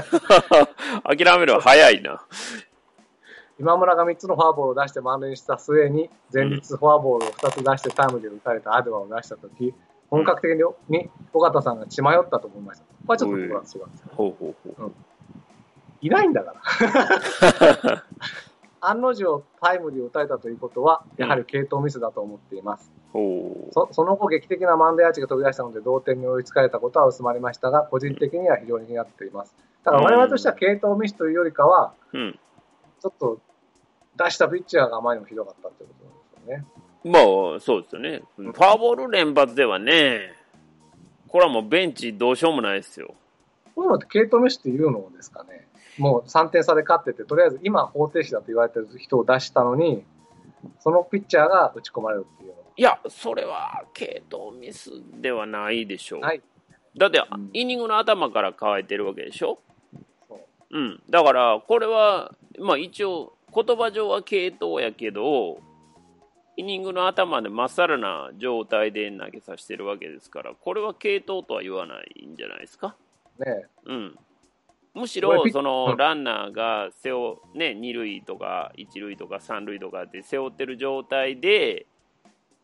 [1.08, 2.25] 諦めるは早いな。
[3.59, 9.73] 今村が3つのフォアボールを出して満塁した末に、前日フォアボールを2つ出してタイムで打たれたアドバを出した時、
[10.09, 12.85] 本格的にに尾形さんが血迷ったと思いました。
[12.85, 13.87] これはちょっと僕は違うんですよ。
[14.11, 14.91] ほうほうほう。
[16.01, 16.53] いないんだか
[17.81, 18.03] ら。
[18.81, 22.91] 案の定タイムリーを打たれたということは、やはり系統ミスだと思っています。
[23.13, 23.73] ほう。
[23.73, 29.55] そその後、劇的なマンデーアーチが飛び出したので、同点に追いつかれたことは薄まりましたが、個人的には非常に気になっています。
[29.83, 32.39] だから我々としては系統ミスというよりかは、うん。
[33.05, 33.39] ちょっと
[34.17, 37.11] 出したピッチャーがあまりにもひどかったということなんですよね。
[37.11, 38.23] まあ、そうですよね。
[38.35, 40.33] フォアボール連発ではね、
[41.27, 43.13] これはもうベンチどうしようもないですよ。
[43.75, 45.67] こういうのって系統ミスっていうのですかね。
[45.99, 50.03] もう3点差で勝ってて、とりあえず今方程式だと言われてる人を出したのに、
[50.79, 54.89] そのピッチャーが打ち込まれるっていうのいや、それは系統ミス
[55.21, 56.21] ではないでしょう。
[56.21, 56.41] はい
[56.97, 59.59] だってうん、イニングの頭から乾いてるわけでしょ。
[60.71, 61.01] そううん。
[61.10, 65.60] だから、これは、まあ一応、言葉上は系統やけど、
[66.58, 72.95] イニングの頭でまっさらな状態で投げさせてるわけですから、これは系統とは言わないんじゃないですか？
[73.38, 74.19] ねうん。
[74.93, 81.86] むしろ、そのうんランナーが背負、ね、二塁とか一塁とか三塁とかって背負ってる状態で、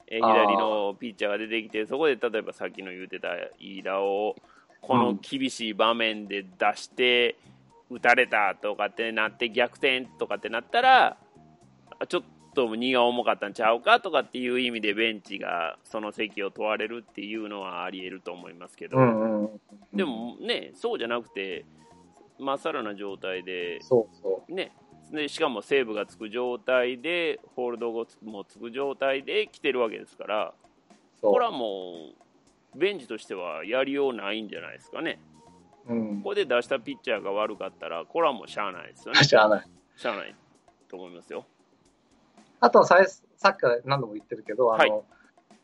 [0.07, 4.37] 左のピッチャーが出てきて、そこで例えばさっきの言うてた飯田を、
[4.79, 7.35] この厳しい場面で出して、
[7.91, 11.17] 打たれたとかってなって逆転とかってなったら
[12.07, 12.23] ちょっ
[12.55, 19.61] と荷が重かったんちゃうかとかっていう意味でベンチがその席を問われるっていうのはあり得ると思いますけど、うんうん。
[19.93, 21.65] でもねそうじゃなくて
[22.39, 23.79] まっさらな状態で。
[24.47, 24.71] ね
[25.11, 27.91] でしかもセーブがつく状態でホールド
[28.23, 30.53] もつく状態で来てるわけですから
[31.21, 32.11] これはも
[32.73, 35.19] うベンチとしてはやりようないんじゃないですかね
[35.87, 36.29] うんこ。
[36.29, 39.67] こで出したピッチャーが悪かったらこれはもうしゃあないですよね 知らない。
[39.95, 40.35] しゃあない
[40.87, 41.45] と思いますよ
[42.59, 45.03] あとさい、さっきから何度も言ってるけど、あの、はい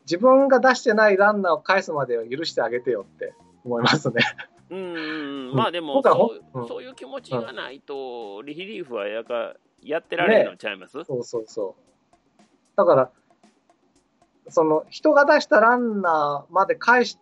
[0.08, 4.22] 自分が出してないランナーを返すまでは許してあげてよって思いますね。
[4.70, 12.42] うん まあでもそう,、うんそういう気持ちがないとリリーフはやかやってられるのちゃいます、そうそうそう。
[12.74, 13.10] だから、
[14.48, 17.18] その人が出したランナーまで返し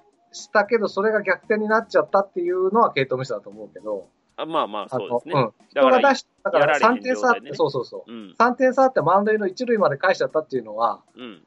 [0.51, 7.51] たけど、それが逆転になっちゃったっていうのは系統ミスだと思うけど、あまあまああそうですね、のうん、だから人が出し、だからやられへん3点差あって、ね。
[7.55, 8.13] そうそうそう。
[8.13, 8.35] うん。
[8.39, 11.43] 3点差あって満塁の1塁まで返しちゃったっていうのは、うん。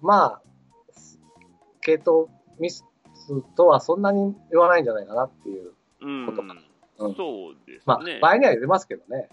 [0.00, 0.42] まあ、
[1.80, 2.26] 系統
[2.58, 2.84] ミス
[3.56, 5.72] とはそんなに言わないんじゃないかなっていう。
[6.00, 6.56] うんことか
[6.98, 7.14] うん。
[7.14, 9.28] そうですまあ、ね、場合には入れますけどね。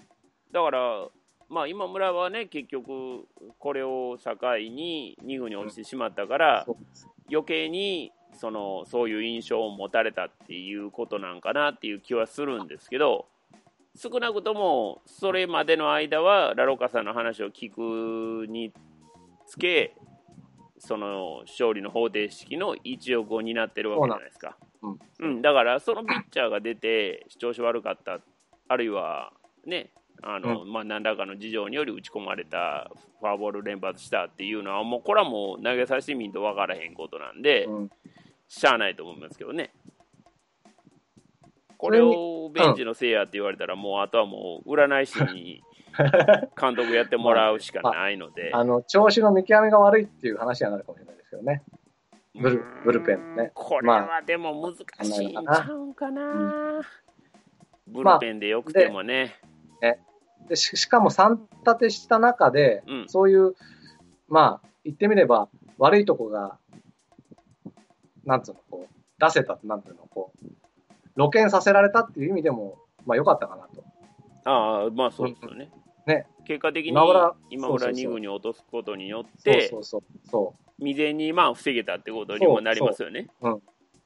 [0.51, 1.07] だから、
[1.49, 3.25] まあ、今村はね、結局、
[3.57, 7.09] これを境に2軍に落ちてしまったから、そうです。
[7.31, 13.25] 余計にそのそういう印象を持たれたっていうことなんかなっていう気はするんですけど、
[13.95, 18.71] 少なくともそれまでの間は、ラロカさんの話を聞くに
[19.47, 19.95] つけ、
[20.77, 24.57] その勝利の方程式の一翼を担ってるわけじゃないですか。
[24.81, 28.21] そうなんうん、だから、そのピッチャーが出て、調子悪かった、
[28.69, 29.33] あるいは
[29.65, 32.89] ね、あのまあ、何らかの事情により打ち込まれた、
[33.19, 37.91] フォアボール連発したっていうのは、もうこれはもう投げさせてみんと分からへんことなんで、うん
[38.49, 39.71] しゃあないと思いますけどね。
[41.77, 45.63] これをベンチのせいやって言われたら、もうあとはもう占い師に
[46.59, 51.63] 監督やってもらうしかないので、あの、調子の見極めが悪いっていう話にはなるかもしれないですけどね。
[52.35, 53.51] ブルブルペンね。
[53.53, 56.81] これはでも難しいんちゃうんかな、
[57.87, 59.39] ブルペンでよくてもね、
[60.49, 63.05] でししかも3立てした中で、うん。
[63.07, 63.55] そういう、
[64.27, 66.57] まあ、言ってみれば、悪いとこが、
[68.25, 70.47] なんつうの、こう、出せた、なんていうの、こう、
[71.15, 73.83] 露見させられたっていう意味でも、まあ良かったかなと。
[74.45, 75.71] ああ、まあそうですよね。
[76.05, 80.01] ね結果的に今村今村そうそうそう2軍に落とすことによっそうてそ、うそう。
[80.29, 83.27] そ未然にまあ防げたってことにもなりますよね。
[83.41, 83.61] う。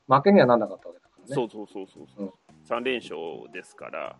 [0.07, 1.35] 負けにはなんなかったわけだからね。
[1.35, 3.17] そうそうそうそうそう、うん3連勝
[3.51, 4.15] ですから。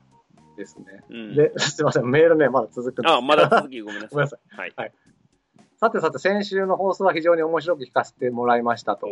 [0.56, 0.86] ですね。
[1.10, 4.10] うん、で、 すいません、メールね、まだ続くんですあまだ続きごめんなさい。
[4.13, 4.38] ごめんなさ
[4.77, 4.93] はい。
[5.77, 9.08] さてさて、先週の放送は非常に面白く聞かせてもらいましたと。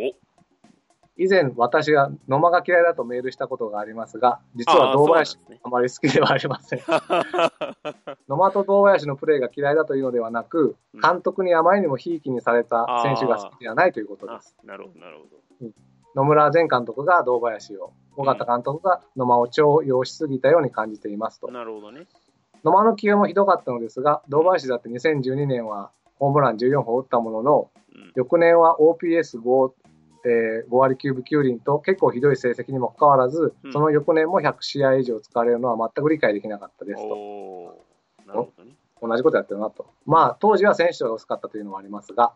[1.17, 6.79] お以前、私が野間が嫌いだとメールしたことがありますが、実は堂林あまり好きではありません。
[8.27, 14.55] 野間と堂林のプレーが嫌いだというのではなくう、ん監督にあまりにもひいきにされた選手が好きではないということであす。
[14.63, 15.71] なるほど、なるほど。
[16.15, 21.47] 野村前監督が堂林を、尾形監督が野間を重用しすぎたように感じていますと。
[21.49, 22.07] なるほどね。
[22.63, 28.11] 野間の起用もひどかったのですが、堂林だって2012年はホームラン14本打ったものの、うん。
[28.15, 29.71] 翌年は OPS5、
[30.25, 37.77] えー5割9分9厘と結構ひどい成績にもかかわらず、うんその翌年も100試合以上使われるのは全く理解できなかったですと。
[38.27, 38.75] なるほどね。
[39.01, 39.87] 同じことやってるなと。
[40.05, 42.33] まあ、当時は選手が薄かったというのはありますが。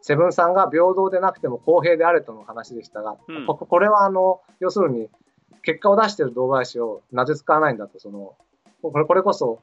[0.00, 5.10] セブンさんが平等でなくても公平であれとの話でしたが、うんここれはあの、要するに、
[5.62, 8.34] 結果を出している堂林をなぜ使わないんだと、その、
[8.80, 9.60] これこれこそ、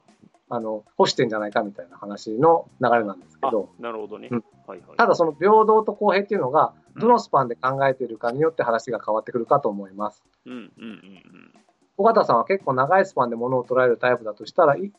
[0.48, 4.28] あの、干してんじゃないかみたいな話の流れなんですけあど、、なるほどね。
[4.30, 4.96] うんはいはい。
[4.96, 10.24] ただその平等と公平っていうのが、うんどのスパンで考えているかによって話が変わってくるかと思います。
[10.46, 11.52] うん、うん、うん、
[11.98, 14.90] 尾形さんは結構長いスパンで物を捉えるタイプだとしたら、い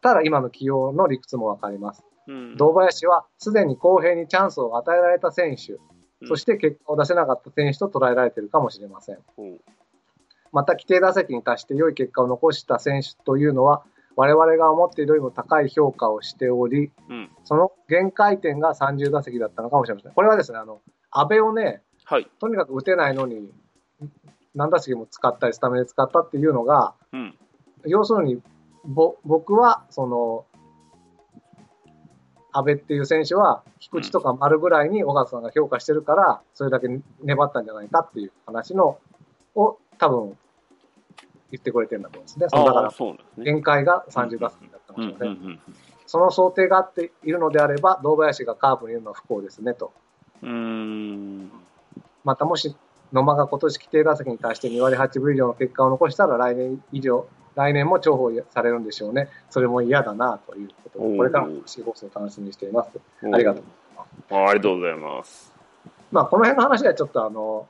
[0.00, 2.02] たら今の起用の理屈もわかります。
[2.26, 2.34] うん。
[2.34, 5.78] うん堂林はすでに公平にチャンスを与えられた選手、うん
[6.28, 9.18] そして結果を出せなかった選手と捉えられているかもしれません。
[9.36, 9.60] ほう
[10.52, 13.82] また規定打席に達して良い結果を残した選手というのは、
[14.16, 17.30] 我々が思っているよりも高い評価をしており、うん。
[17.44, 20.12] その限界点が30打席だったのかもしれません。
[20.12, 22.28] これはですね、あの、安倍をね、はい。
[22.40, 23.50] とにかく打てないのに、
[24.54, 27.34] 何打席も使ったり、スタメンで使ったっていうのが、うん。
[27.86, 28.42] 要するに、
[28.84, 30.44] ぼ僕は、その、
[32.52, 36.88] 安倍っていう選手は、菊池とか丸ぐらいに小川さんが評価してるから、それだけ
[37.22, 38.98] 粘ったんじゃないかっていう話の、
[39.54, 40.36] を多分、
[41.52, 42.46] 言ってくれてるんだと思うんですね。
[42.48, 43.44] そのだから。
[43.44, 45.48] 限界が30打席だったかうん、うん、もしれません。
[45.48, 45.60] うん。
[46.06, 49.92] その想定があっているのであれば、堂林がカープにいるのは不幸ですねと。
[50.42, 51.50] うーん。
[52.24, 52.74] またもし、
[53.12, 59.28] 野間が今年規定打席に対して2割8分以上の結果を残したら来年以上、来年も重宝されるんでしょうね。
[59.50, 62.90] それも嫌だなということで、これからも新放送を楽しみにしています。
[63.22, 63.64] ありがとう
[64.30, 64.48] あ。
[64.48, 65.52] ありがとうございます。
[66.10, 67.66] まあ、この辺の話はちょっとあの、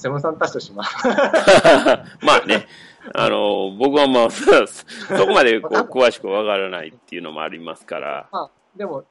[0.00, 0.96] セブンさんたちとします。
[2.24, 2.66] まあね、
[3.14, 8.28] あの、僕はまあ、そ そこまでこう詳しくわからないっていうのもありますから。
[8.32, 9.04] まあ、でも、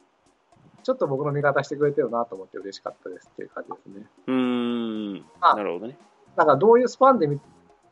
[0.81, 4.07] ちょっと僕の味方してくれてるなと思って嬉しかったですっていう感じですね。
[4.25, 5.97] うーん、あなるほどね。
[6.35, 7.39] だからどういうスパンで見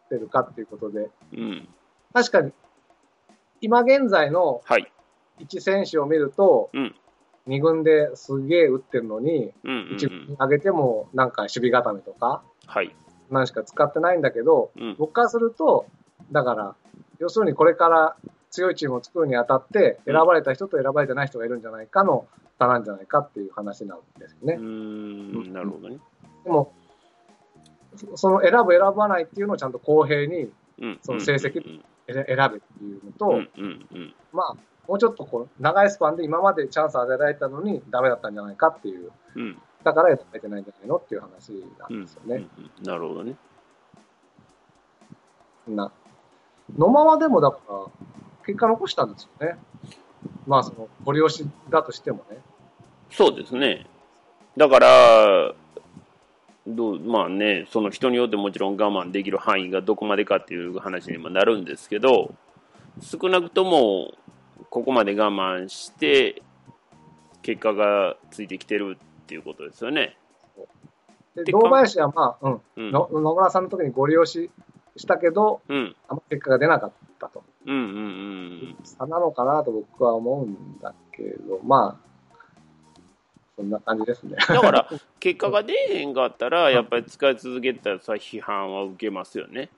[0.09, 1.69] てるかっていうことで、うん。
[2.13, 2.51] 確かに、
[3.61, 4.91] 今現在のはい。
[5.39, 6.95] 1選手を見ると、うん
[7.47, 10.35] 2軍ですげえ打ってるのに、うんうん、う1軍。
[10.39, 12.95] 上げてもなんか守備固めとか、はい。
[13.29, 14.95] 何しか使ってないんだけど、うん。
[14.97, 15.85] 僕からすると、
[16.31, 16.75] だから、
[17.19, 18.15] 要するにこれから
[18.51, 22.27] 強いチームを作るにあたって、選ばれた人と選ばれてない人がいるんじゃないかの
[22.59, 24.55] 差なんじゃないかっていう話なんですようね。
[24.55, 25.99] ーん、なるほどね。
[26.43, 26.73] でも、
[27.95, 30.99] そその選ぶ選ばないっていうのをちゃんと公平にうん。
[31.01, 34.15] その成績うん選選べっていうのと、うんうんうん。
[34.31, 34.55] まあ、
[34.87, 39.57] もうちょっとこう長いスパンで今までチャンス与えられたのにダメだったんじゃないかっていう、うん。
[39.83, 42.35] だから選べてないんじゃないのっていう話なうんんですよね。
[42.35, 43.35] うんうんなるほどね。
[45.67, 45.91] な。
[46.77, 47.85] 野間はでもだから、
[48.45, 49.57] 結果残したんですよね。
[50.45, 52.39] まあ、その、ご利用しだとしてもね。
[53.09, 53.87] そうですね。
[54.55, 55.53] だから、
[56.67, 62.33] どうまあね、その人によってもちろん我慢できる範囲がどこまでかっていう話にもなるんですけど、
[63.01, 64.13] 少なくとも
[64.77, 66.43] ここまで我慢して、
[67.41, 70.15] 結果がついてきてるっていうことですよね。
[71.35, 72.91] で、で堂林はまあ、うん、うん。
[72.91, 74.51] の野村さんの時にご利用し
[74.95, 75.95] したけど、うん。
[76.07, 77.43] あんま結果が出なかったと。
[77.65, 77.83] うんうんう
[78.73, 82.39] ん差なのかなと僕は思うんだけど、まあ、
[83.55, 84.35] そんな感じですね。
[84.47, 89.69] だから、 結果が出えへんかったら、やっぱり使い続けたらさ、批判は受けますよね。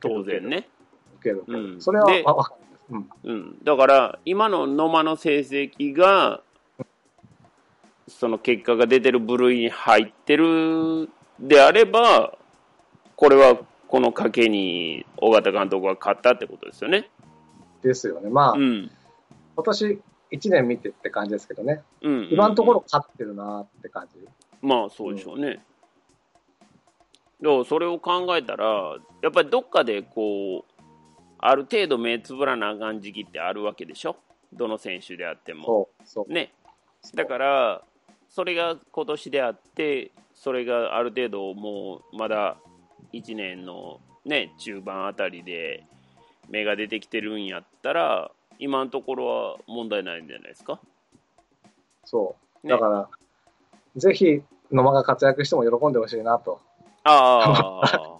[0.00, 0.48] 当然。
[0.48, 0.66] ね。
[1.20, 1.44] 受ける。
[1.46, 2.69] うんそれはでわわかります。
[2.90, 3.10] うん。
[3.24, 6.42] うん、だから、今の野間の成績が、
[8.08, 12.36] その結果が出てる部類に入ってるであれば、
[13.16, 17.08] これはこの賭けに尾形監督が勝ったってことですよね。
[17.82, 18.28] ですよね。
[18.28, 18.90] まあ、うん。
[19.54, 20.00] 今年
[20.32, 21.82] 1年見てって感じですけどね。
[22.02, 24.26] うん、今のところ勝ってるなって感じ。
[24.62, 25.62] まあ、そうでしょうね。
[27.42, 30.69] だからそれを考えたら、やっぱりどっかでこう、
[31.42, 34.16] ある程度目つぶらなあかん時期ってあるわけでしょ？
[34.52, 35.88] どの選手であっても。
[36.28, 36.52] ね。
[37.14, 37.82] だから、
[38.28, 42.56] それが今年であって、それがある程度もうまだ
[43.12, 45.84] 1年のね、中盤あたりで
[46.48, 50.78] 芽が出てきてるんやったら、今のところは問題ないんじゃないですか？
[52.04, 52.66] そう。
[52.66, 53.08] ねだから、
[53.96, 56.60] ぜひ野間が活躍しても喜んでほしいなと、
[57.04, 58.18] ああ、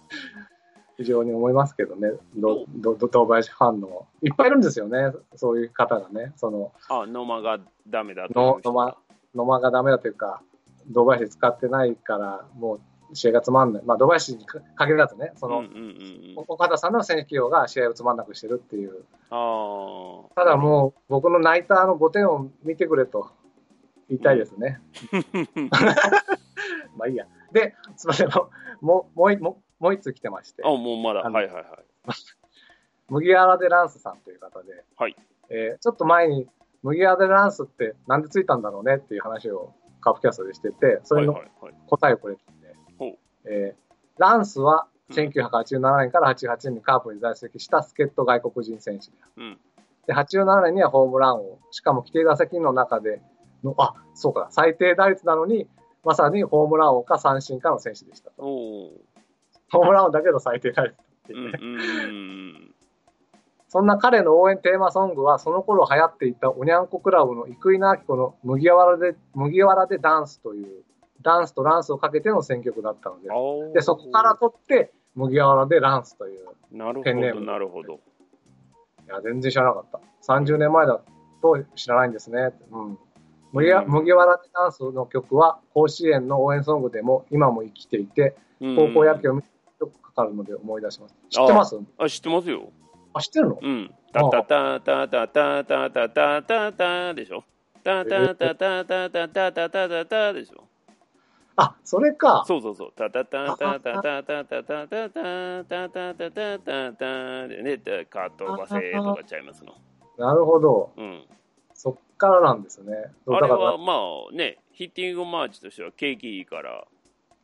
[0.97, 2.11] 非常に思いますけどね。
[2.35, 5.11] ど、ど、ど、堂林ファンの、いっぱいいるんですよね。
[5.35, 6.33] そういう方がね。
[6.35, 8.97] その、あ野間がダメだと野間、
[9.33, 10.41] 野間がダメだというか、
[10.89, 12.81] 堂林使ってないから、もう
[13.13, 13.83] 試合がつまんない。
[13.85, 15.81] まあ、堂林に限らずね、その、うんうんうんう
[16.41, 19.03] ん、岡田さんの選手起用が試合をつまんなくしてるっていう。
[19.29, 20.35] ああ。
[20.35, 23.31] ただもう、僕のナイターの5点を見てくれと
[24.09, 24.79] 言いたいですね。
[26.97, 27.25] まあいいや。
[27.51, 28.49] で、すみません、も
[28.81, 29.37] う、もう、もうい、
[29.81, 31.65] もう一通来てましてあ、、もうまだ、はいはいはい。
[33.09, 35.15] 麦わらでランスさんという方で、はい
[35.49, 36.47] えーちょっと前に、
[36.83, 42.51] 麦わらでランスってなんでついたんだろうねっていう話をカープキャストでしてて、それのはいはいはい、答えをくれてて、
[42.97, 49.59] ほうえーランスはうん1987年から88年にカープに在籍した助っ人外国人選手でうん。
[50.07, 51.59] で、87年にはホームラン王。
[51.71, 53.21] しかも規定打席の中で
[53.63, 55.67] の、あ、そうか、最低打率なのに、
[56.03, 58.43] まさにホームラン王か三振かの選手でしたと。
[59.71, 62.71] ホームラン王だけど最低打率っていうね。
[63.71, 70.83] そんな彼の応援テーマソングは、その頃流行っていたおにゃんこクラブの生稲晃子の麦わらで、麦わらでダンスという、
[71.21, 73.73] ダンスとランスをかけての選曲だったので、うん。
[73.73, 76.47] で、そこから取って、麦わらでランスという。
[76.73, 77.93] なるほど、ペンネームなるほど。
[77.93, 77.97] い
[79.07, 80.01] や、全然知らなかった。
[80.33, 81.01] 30年前だ
[81.41, 82.49] と知らないんですね。
[82.71, 82.99] うん。
[83.53, 89.49] 麦わうん麦わらでダンスの曲は、甲子園の応援ソングでも今も生きていて、うん高校野球を見て
[90.15, 91.15] かかるので思い出します。
[91.29, 91.79] 知ってます？
[91.97, 92.69] あ、知ってますよ。
[93.13, 93.59] あ、知ってるの？
[93.61, 93.93] うん。
[94.13, 97.43] タタタタタタタタタタタでしょ。
[97.83, 100.63] タタタタタタタタタタタでしょ。
[101.55, 102.43] あ、それか。
[102.47, 102.93] そうそうそう。
[102.95, 107.77] タタタタタタタタタタタタタタタタタでね、
[108.09, 109.73] カートバセとかちゃいますの。
[110.17, 110.91] なるほど。
[110.97, 111.25] うん。
[111.73, 112.93] そっからなんですね。
[113.27, 113.93] あれはま
[114.31, 116.85] あね、ヒッティングマーチとしては景気いいから、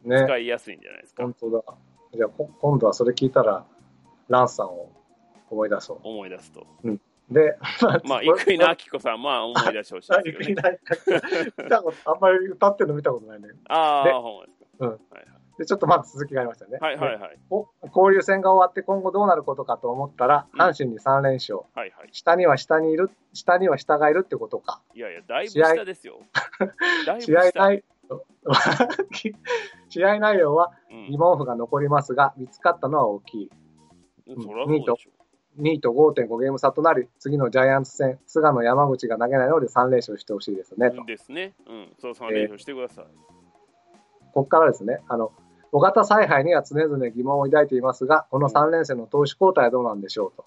[0.03, 0.24] ね。
[0.26, 1.24] 使いやすいんじゃないですか。
[1.24, 1.63] 本当だ。
[2.14, 3.66] じゃあ、こ今度はそれ聞いたら、
[4.30, 4.89] ランさんを
[5.49, 6.68] 思い出そ思い出すと。
[6.84, 6.99] う。
[7.30, 7.58] で、
[8.05, 10.80] まあ、生稲晃子さん、まあ、思い出してほしいですけどね。
[12.05, 13.49] あんまり歌ってるの見たことないね。
[13.49, 14.66] でああ、ほんまですか。
[14.80, 14.99] うんはい
[15.58, 16.78] で、ちょっとまず続きがありましたね。
[16.80, 17.39] はいはいはいはい。
[17.49, 21.62] お交流戦が終わって今後どうなることかと思ったら、うん阪神に3連勝。
[21.74, 22.10] はいはい。
[22.12, 24.82] 下には下にいる、下には下がいるってことか。
[24.93, 26.20] いやいや、だいぶ下ですよ。
[27.20, 27.60] 試合下。
[27.60, 27.84] 内
[29.89, 33.49] 試合内容はうん疑問符が残りますが、見つかったのは大きい。
[34.27, 35.17] そりゃそうでしょ。
[35.59, 41.03] 2位と5.5ゲーム差となり、次のジャイアンツ戦、菅野山口が投げないので3連勝してほしいですね、と。
[41.05, 41.55] ですね。
[41.65, 41.93] うん。
[41.97, 43.05] そう、3連勝してください。
[44.33, 45.31] ここからですね、あの、
[45.71, 50.45] 小型采配には常々疑問を抱いていますが、この3連戦の投手交代はどうなんでしょうと。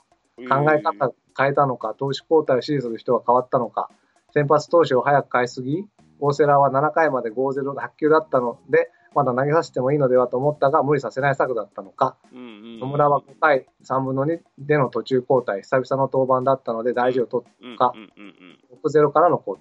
[0.48, 3.90] 考え方を変えたのか、投手交代を支持する人は変わったのか、
[4.32, 5.86] 先発投手を早く変えすぎ、
[6.20, 12.80] 大瀬良は7回まで5-0で8球だったので、まだ投げさせてもいいのではと思ったが、無理させない策だったのか、うんうん。
[12.80, 19.56] 野村は5回3分の2での途中交代、久々の登板だったので大事を取っかうんうん6-0からの交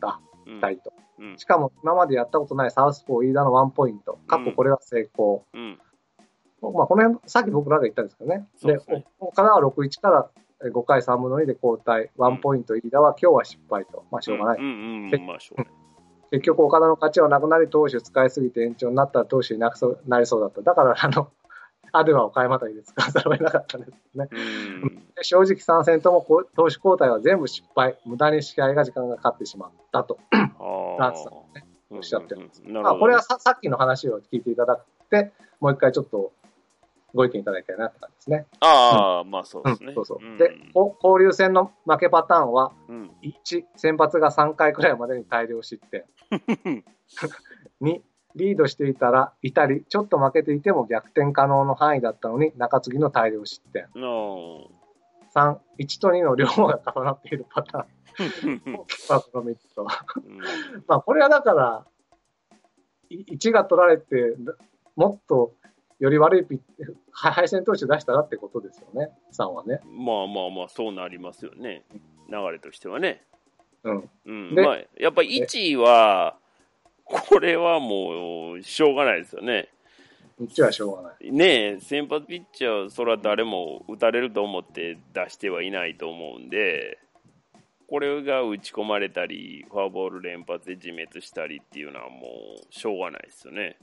[0.62, 0.80] 代。
[1.20, 1.32] うん。
[1.32, 1.38] うん。
[1.38, 5.46] しかも今までやったことないサウスポー飯田のワンポイント、過去これは成功。
[5.54, 5.80] うん。
[6.62, 8.48] まあ、この辺、さっき僕らが言ったんですけどね。
[8.62, 9.06] で、ね。
[9.20, 10.30] 岡田は6-1から
[10.70, 14.06] 5回3分の2で交代、ワンポイント飯田は今日は失敗と。
[14.12, 14.60] まあ、しょうがない。
[14.60, 15.74] うんうんうん、まあしょうがない。
[16.32, 20.62] 結局、岡田の勝ちはなくなり、投手使いすぎて延長になったら投手いなくそうなりそうだった。
[20.62, 21.30] だから、あの、
[21.92, 24.30] アデバを買いまたぎで使わざるを得なかったんですね。
[25.22, 26.24] 正直3戦とも
[26.56, 27.98] 投手交代は全部失敗。
[28.06, 30.20] 無駄に試合が時間がかかってしまったと。
[30.32, 36.32] あランスさんあねおっしゃってますうんうんうんまあ、これはささっきの話を聞いていただいて、もう一回ちょっと
[37.14, 38.46] ご意見いただきたいなって感じですね。
[38.60, 39.90] ああ、まあそうですね。
[39.90, 40.26] うん、そうそう。
[40.26, 46.06] んで、こ交流戦の負けパターンは、うん1、先発が3回くらいまでに大量失点。
[47.82, 48.02] 2、
[48.36, 53.88] リードしていたら、いたり、ちょっと負けていても逆転可能の範囲だったのに、中継ぎの大量失点。
[53.96, 54.70] の
[55.36, 57.88] 3、1と2の両方が重なっているパターン。
[58.76, 59.86] この3つと。
[60.88, 61.86] まあ、これはだから、
[63.10, 64.36] い1が取られて、
[64.96, 65.54] もっと
[66.00, 66.60] より悪いピッ
[67.12, 69.82] 敗戦投手出したらってことですよね、3はね。
[69.86, 71.84] まあまあまあ、そうなりますよね。
[72.30, 73.24] 流れとしてはね。
[73.84, 74.10] うん。
[74.26, 74.56] うん。
[74.56, 76.38] でまあ、やっぱ1位は、
[77.04, 79.70] これはもう、しょうがないですよね。
[80.40, 81.32] 1はしょうがない。
[81.32, 86.98] ねえ、先発ピッチャー、それは誰も打たれると思って出してはいないと思うんで、
[87.90, 92.20] これが打ち込まれたり、フォアボール連発で自滅したりっていうのはも
[92.62, 93.78] う、しょうがないですよね。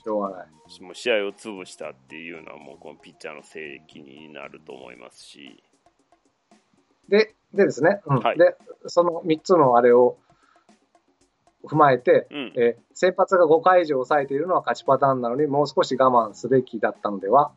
[0.00, 0.82] しょうがない。
[0.82, 5.62] もう試合を潰したっていうのは、もうこのピッチャーの責任になると思いますし、
[7.08, 10.16] で、でですね、うんはいで、その3つのあれを
[11.64, 17.52] 踏まえて、うん、えー先発が5回以上抑えているのは勝ちパターンなのに、もう少し我慢すべきだったのでは、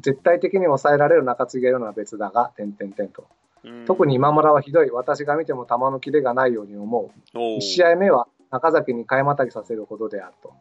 [0.00, 3.26] 絶対的に抑えられる中継ぎがいるのは別だが、点々点と。
[3.64, 4.90] うん特に今村はひどい。
[4.90, 7.38] 私が見ても球のキレがないように思う。
[7.38, 10.54] おー1試合目は中崎に買いまたぎさせるほどであると。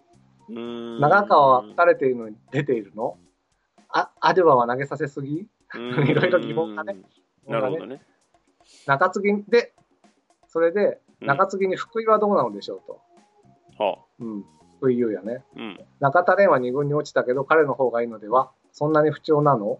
[0.49, 3.17] 長川は打たれているのに出ているの？
[3.89, 5.47] あ、アデュバは投げさせすぎ？
[5.75, 6.07] うん。
[6.09, 6.97] いろいろ疑問がね。
[7.47, 8.01] なるほどね。
[8.85, 9.73] 中継ぎで、
[10.47, 11.27] それで、うん。
[11.27, 13.01] 中継ぎに福井はどうなのでしょうと。
[13.83, 14.05] はあ。
[14.19, 14.45] うん。
[14.77, 15.43] 福井優也ね。
[15.55, 15.79] うん。
[15.99, 18.51] 中田蓮は2軍に落ちたけど、彼の方がいいのでは？
[18.71, 19.79] そんなに不調なの？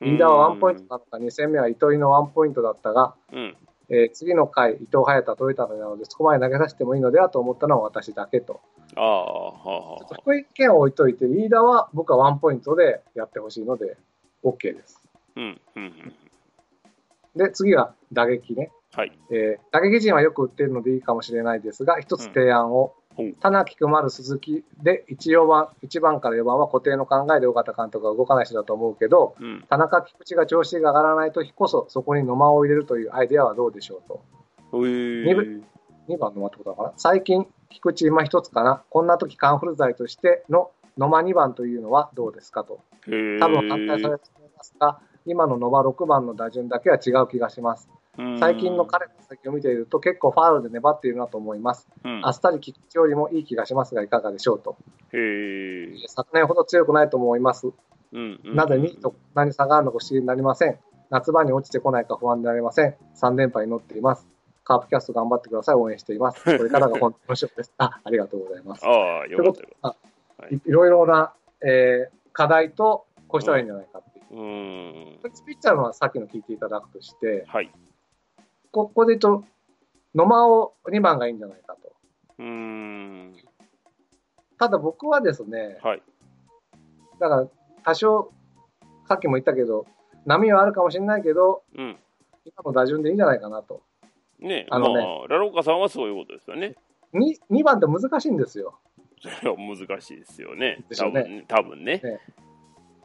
[0.00, 3.56] リーダーはワンポイントなのか、2戦目は糸井のワンポイントだったが、うん
[3.90, 8.60] えー次の回、伊藤隼太、トヨタなので、そこまで投げさせてもいいのではと思ったのは私だけと。
[8.96, 10.14] ああ。
[10.22, 13.96] 福井県を置いといて、リーダーは僕はワンポイントでやってほしいので、
[14.44, 15.02] OK です。
[15.36, 16.14] うん、うん、うん。
[17.36, 18.70] で、次は打撃ね。
[18.92, 19.12] はい。
[19.30, 23.07] えー打撃陣はよく打っているのでいいかもしれないですが、一つ提案を、うん
[23.40, 29.64] 田中く丸鈴木で1、4番、1番から4番は固定の考えで尾形監督が動かない人だと思うけど、うん。
[29.68, 34.22] 田中菊池が調子が上がらない時こそ、そこに野間を入れるというアイデアはどうでしょうと。
[34.72, 35.62] えー二部
[36.08, 42.80] 2番野間ってことだから、最近、菊池今一つかな、こんな時カンフル剤としての野間2番というのはどうですかと。
[43.04, 47.88] 多分反対されると思いますが、今の野間6番の打順だけは違う気がします。
[48.40, 51.88] 最近の彼の先を見ていると結構ファウルで粘っているなと思います。
[52.04, 54.76] うんあっさり菊池よりもいい気がしますがいかがでしょうと。
[56.08, 57.68] 昨年ほど強くないと思います。
[58.12, 58.40] うん。
[58.44, 60.78] なぜ2位と何差があるのか不思議になりません。
[61.10, 62.94] 夏場に落ちてこないか不安になりません。
[63.16, 64.26] 3連敗に乗っています。
[64.64, 65.74] カープキャスト頑張ってください。
[65.74, 66.44] 応援しています。
[66.56, 67.72] これからが本当の勝負です。
[67.78, 68.86] あ、ありがとうございます。
[68.86, 69.68] ああ、よかったよ。
[69.82, 69.96] は
[70.50, 74.26] いいいろいろな、えー課題とこうしたらいいんじゃないかっていう。
[74.30, 75.20] うーん。
[75.44, 77.72] ピッチャーのはさっきの聞いていただくとして、はい。
[78.72, 79.44] ここで言うと、
[80.14, 81.92] 野間を2番がいいんじゃないかと。
[82.38, 83.36] うーん。
[84.58, 86.02] ただ僕はですね、はい。
[87.20, 87.48] だから
[87.84, 88.32] 多少、
[89.06, 89.86] さっきも言ったけど、
[90.26, 91.96] 波はあるかもしれないけど、うん。
[92.44, 93.82] 今の打順でいいんじゃないかなと。
[94.40, 96.76] ねあのねまあ、ラロッカさんはそういうことですよね。
[97.14, 98.78] 2, 2番って難しいんですよ。
[99.20, 100.84] それは難しいですよね。
[100.88, 102.00] でしょうね多分ね。
[102.02, 102.20] ね。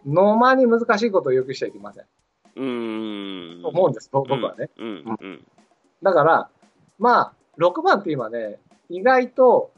[0.05, 2.05] ノーマに難しいことを要求しちゃいけません。
[2.55, 3.32] うーん。
[3.63, 4.69] と思うんです、僕はね。
[6.03, 6.49] だから、
[6.99, 8.59] まあ、6番って今ね、
[8.89, 9.71] 意外と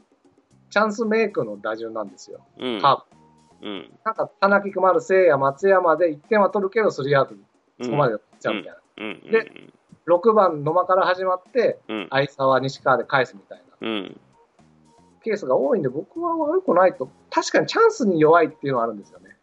[0.70, 2.40] チャンスメイクの打順なんですよ。
[2.58, 2.80] うん。
[2.80, 3.66] カープ。
[3.66, 3.98] うん。
[4.04, 7.34] なんか、田中丸、聖也、松山で1点は取るけど、スリーアウト、
[7.82, 8.78] そこまでやっちゃうみたいな。
[8.98, 9.30] うん。
[9.30, 9.70] で
[10.06, 12.06] 6番野間から始まって、うん。
[12.10, 14.20] 相沢、西川で返すみたいなうん。
[15.22, 17.08] ケースが多いんで、僕は悪くないと。
[17.30, 19.36] 確かにチャンスに弱いっていうのはあるんですよね。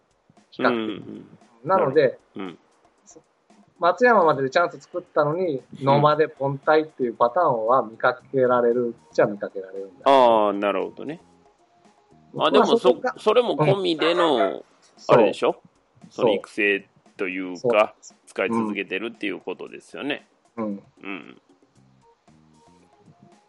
[0.51, 1.05] 比う較的。
[1.05, 1.37] ん。
[1.65, 2.57] なので、うん。
[3.84, 10.09] 松山まででチャンス作ったのに、野間でポンタイっていうパターンは見かけられるっちゃ見かけられるんだ。
[10.09, 11.19] ああ、なるほどね。
[12.39, 14.63] あ、でもそそれも込みでの、
[15.09, 15.57] あれでしょ？
[16.09, 17.93] その育成というか、
[18.25, 20.25] 使い続けてるっていうことですよね。
[20.55, 20.84] うん。
[21.03, 21.41] うん。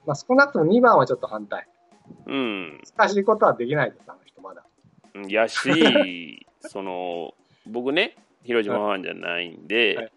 [0.05, 1.69] まあ、少なくとも2番はちょっと反対。
[2.27, 2.83] うん。
[2.97, 4.65] 難しいことはできないです、あの人まだ。
[5.29, 7.35] やし、その、
[7.69, 10.11] 僕ね、広島ファンじゃないんで、 はい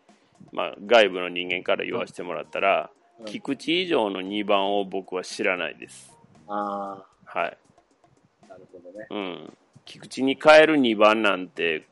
[0.51, 6.15] まあ、外部の人間から言わせてもらったら、うん菊池以上の2番を僕は知らないです。
[6.47, 7.57] あはい。
[8.43, 9.07] あ、なるほどね。
[9.09, 9.57] うん。
[9.85, 11.87] 菊池に変える2番なんて、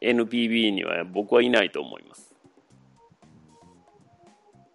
[0.00, 2.34] NPB には僕はいないと思います。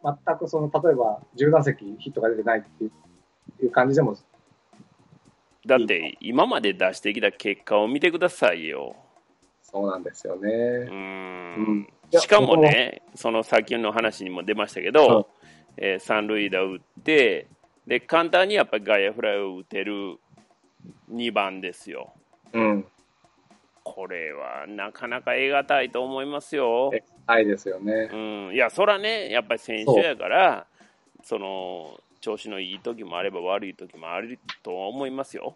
[0.04, 4.16] 全くその、例えば、10打席ヒットが出てないっていう感じでも、
[5.68, 8.96] だって、今まで出してきた結果を見てくださいよ。
[9.62, 10.50] そうなんですよね。
[10.50, 11.88] うーうん
[12.20, 15.30] しかもね、その先の話にも出ましたけど、
[15.78, 17.48] えー三塁打打って、
[17.88, 20.18] で、簡単にやっぱり外野フライを打てる
[21.12, 22.14] 2番ですよ。
[22.54, 22.86] うん。
[23.84, 26.92] これはなかなか得難いと思いますよ。
[26.94, 28.10] えはいですよね。
[28.12, 28.16] う
[28.52, 30.68] ん、いや、そらね、やっぱり選手やから、
[31.24, 35.56] その調子のいい時もあれば悪い時もあるとは思いますよ。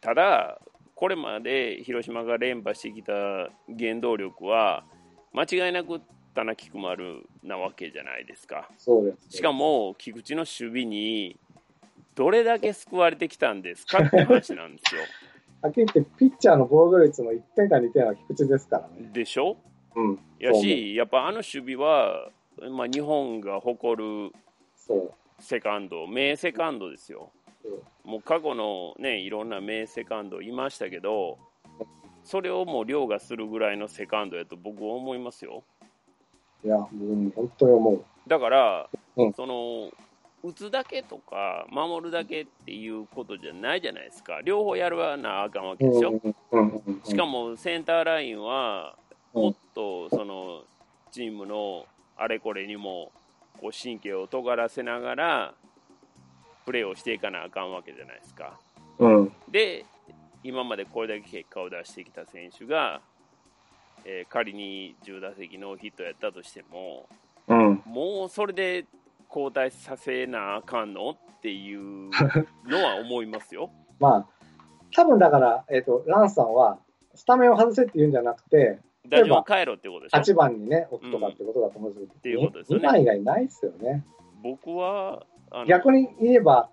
[0.00, 0.60] ただ、
[0.94, 3.12] これまで広島が連覇してきた
[3.78, 4.84] 原動力は、
[5.32, 6.00] 間違いなく
[6.34, 8.68] 田中菊丸なわけじゃないですか。
[8.78, 9.36] そうです。
[9.38, 11.36] しかも、菊池の守備に
[12.14, 15.02] どれだけ救われてきたんですかって話なんですよ。
[15.62, 19.10] はっきり言って、ピッチャーの防御率の1点か2点は菊池ですからね。
[19.12, 19.56] でしょ？
[19.94, 20.18] うん。
[20.38, 22.30] やし、やっぱあの守備は、
[22.70, 24.32] まあ、日本が誇る。
[25.38, 27.32] セカンド、名セカンドですよ。
[28.04, 31.38] もう過去のね、いろんな名セカンドいましたけど、
[32.30, 35.64] それをもう凌駕するぐらいのセカンドやと僕は思いますよ。
[36.64, 38.04] いや、うん、本当に思う。
[38.28, 39.90] だから、うんその、
[40.44, 44.40] 打つだけとか、守るだけっていうことじゃないじゃないですか。
[44.44, 46.20] 両方やるわなあかんわけでしょ。
[47.02, 49.00] しかもセンターラインは、うん
[49.32, 50.64] もっとその
[51.12, 53.12] チームのあれこれにも
[53.60, 55.54] こう神経を尖らせながら
[56.66, 58.58] プレーをしていかなあかんわけじゃないですか。
[58.98, 59.32] うん。
[59.48, 59.84] で、
[60.42, 63.00] 今までこれだけ結果を出してきた選手が、
[64.04, 67.06] えー仮に10打席ノーヒットやったとしても、
[67.48, 67.82] うん。
[67.84, 68.86] もうそれで
[69.28, 72.10] 交代させなあかんのっていう
[72.66, 73.70] のは思いますよ。
[73.98, 74.26] まあ、
[74.94, 76.78] 多分だから、えっ、と、ランさんは、
[77.14, 78.78] スタメンを外せって言うんじゃなくて、
[79.08, 84.04] 打順を変えろってことでしょ？8番にね、置くとかってことだと思うんですっていうことですよね2番以外ないですよね。
[84.42, 85.24] 僕は、
[85.66, 86.70] 逆に言えば、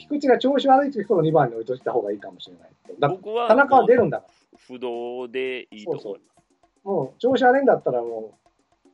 [0.00, 2.70] 菊池が調子悪い時ほど2番に置いといた方がいいかもしれない。
[2.98, 4.58] だ僕は田中は出るんだから。
[4.66, 6.84] 不動でいいと思います。
[6.84, 8.32] もう調子悪いんだったらも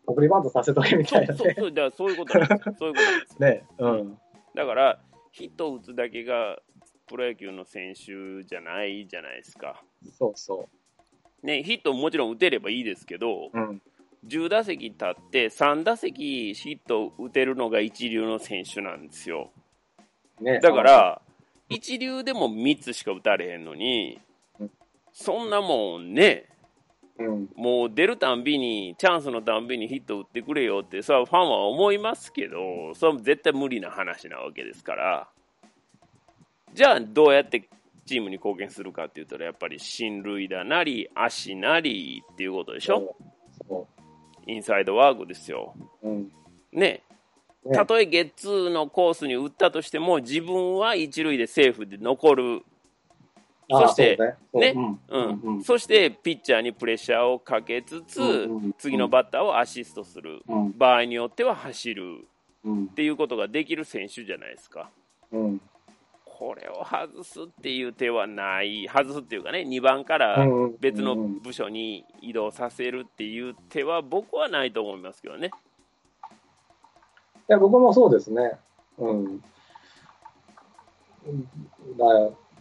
[0.07, 1.39] う、送りバントさせとけみそうたいなね。
[1.39, 2.75] そうそうだからそういうことなんですよ。
[2.79, 3.49] そういうことですよ。
[3.49, 3.65] ね。
[3.79, 4.19] うん。
[4.55, 4.99] だから、
[5.31, 6.59] ヒットを打つだけが
[7.07, 9.83] プロ野球の選手じゃないじゃないですか。
[10.19, 10.69] そうそ
[11.43, 13.51] ね、ヒットもちろん打てればいいですけど、う。
[13.53, 13.83] うん。
[14.27, 19.51] 10打席立って3打席ヒット打てるのが一流の選手なんですよ。
[20.41, 20.61] ね。
[20.61, 21.23] だから、
[21.69, 24.21] 一流でも3つしか打たれへんのに
[24.61, 24.71] うん、
[25.13, 26.49] そんなもんね、
[27.19, 27.49] うん。
[27.57, 35.29] もう出るたんびに、チャンスのたんびにヒット打ってくれよって、そファンは思いますけど、それは絶対無理な話なわけですから、
[36.75, 37.69] じゃあどうやって
[38.05, 43.17] チームに貢献するかって言ったら、やっぱり進塁打なり、足なりっていうことでしょ、
[43.67, 43.87] そ
[44.47, 45.75] インサイドワークですよ。
[46.03, 46.09] う。
[46.09, 46.33] うん。
[46.73, 47.03] ね、ね
[47.73, 52.63] たとえゲッツーのコースに打ったとしても、自分は一塁でセーフで残る、
[53.69, 54.17] そして
[54.55, 54.75] ね。
[55.09, 55.41] そう。
[55.45, 58.49] うんそしてピッチャーにプレッシャーをかけつつ、
[58.79, 60.79] 次のバッターをアシストする、うん。
[60.79, 62.27] 場合によっては走る。
[62.65, 62.85] うん。
[62.87, 64.91] っていうことができる選手じゃないですか。
[65.33, 65.61] うん。
[66.25, 70.47] これを外すっていう手はない、外すっていうかね、2番から
[70.81, 75.51] 別のうん部署に移動させるっていう手は、僕はないと思いますけどね。
[77.49, 78.59] いや、僕もそうですね。
[78.99, 79.41] うん。
[79.41, 79.45] だ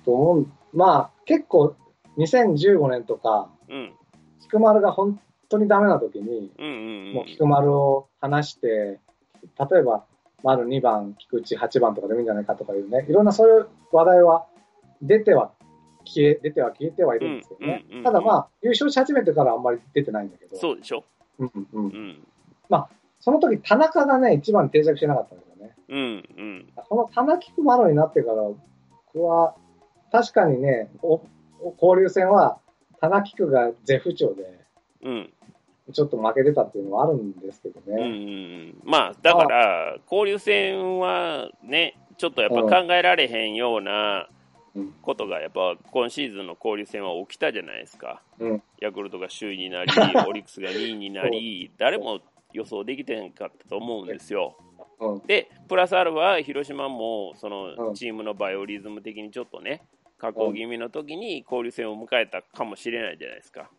[0.03, 0.47] と思う。
[0.73, 1.75] まあ、結構、
[2.17, 3.93] 2015年とか、うん、
[4.41, 5.19] 菊丸が本
[5.49, 6.69] 当にダメな時に、うん、う
[7.11, 10.05] ん、もう菊丸を話して、例えば、
[10.43, 14.45] 丸2番、菊池8番とかでもいいんじゃないかとかいうね、いろんなそういう話題は
[15.01, 15.51] 出ては
[16.05, 18.03] 消え、出ては消えてはいるんですけどねうんうんうんうん。
[18.03, 21.03] ただまあ、優勝し始めてからあんまり出てないんだけど、そうでしょ。
[21.39, 22.27] うんうんう、ん、
[23.19, 25.75] その時田中がね、一番定着してなかったんですよね。
[25.89, 28.43] うん、うん、この田中菊丸になってから、
[29.13, 29.55] 僕は
[30.11, 32.59] 確かにね、交流戦は
[32.99, 34.43] 田中菊が絶不調で、
[35.03, 35.33] うん、
[35.93, 38.71] ちょっと負けてたっていうのはあるんですけどうん、うね。
[38.71, 38.75] ん。
[38.83, 44.29] まあ、だから、交流戦はね、ちょっとやっぱ考えられへんような
[44.75, 48.21] うんことが、やっぱ今シーズンの交流戦は起きたじゃないですか。
[48.39, 49.91] うんヤクルトが首位になり、
[50.27, 52.19] オリックスが2位になり、誰も
[52.55, 54.57] 予想できてへんかったと思うんですよ。
[54.99, 59.81] うんで、プラスアルファ、広島もそのうんチームのバイオリズム的にちょっとね、
[60.17, 63.69] 下降気味の時に交流戦を迎えたかもしれないじゃないですか。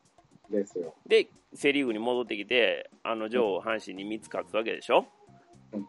[0.50, 0.94] ですよ。
[1.06, 5.06] で、セ・リーグに戻ってきて、あの女王、阪神に3つ勝つわけでしょ？
[5.72, 5.88] うんま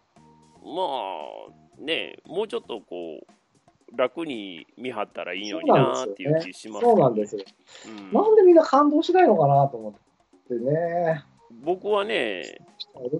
[1.79, 7.43] あ、ね、もうちょっとこう、楽に見張ったらいいのになっていう気しますそうなんですよ。
[7.87, 11.23] うんなんでみんな感動しないのかなと思ってね。
[11.63, 12.59] 僕はね、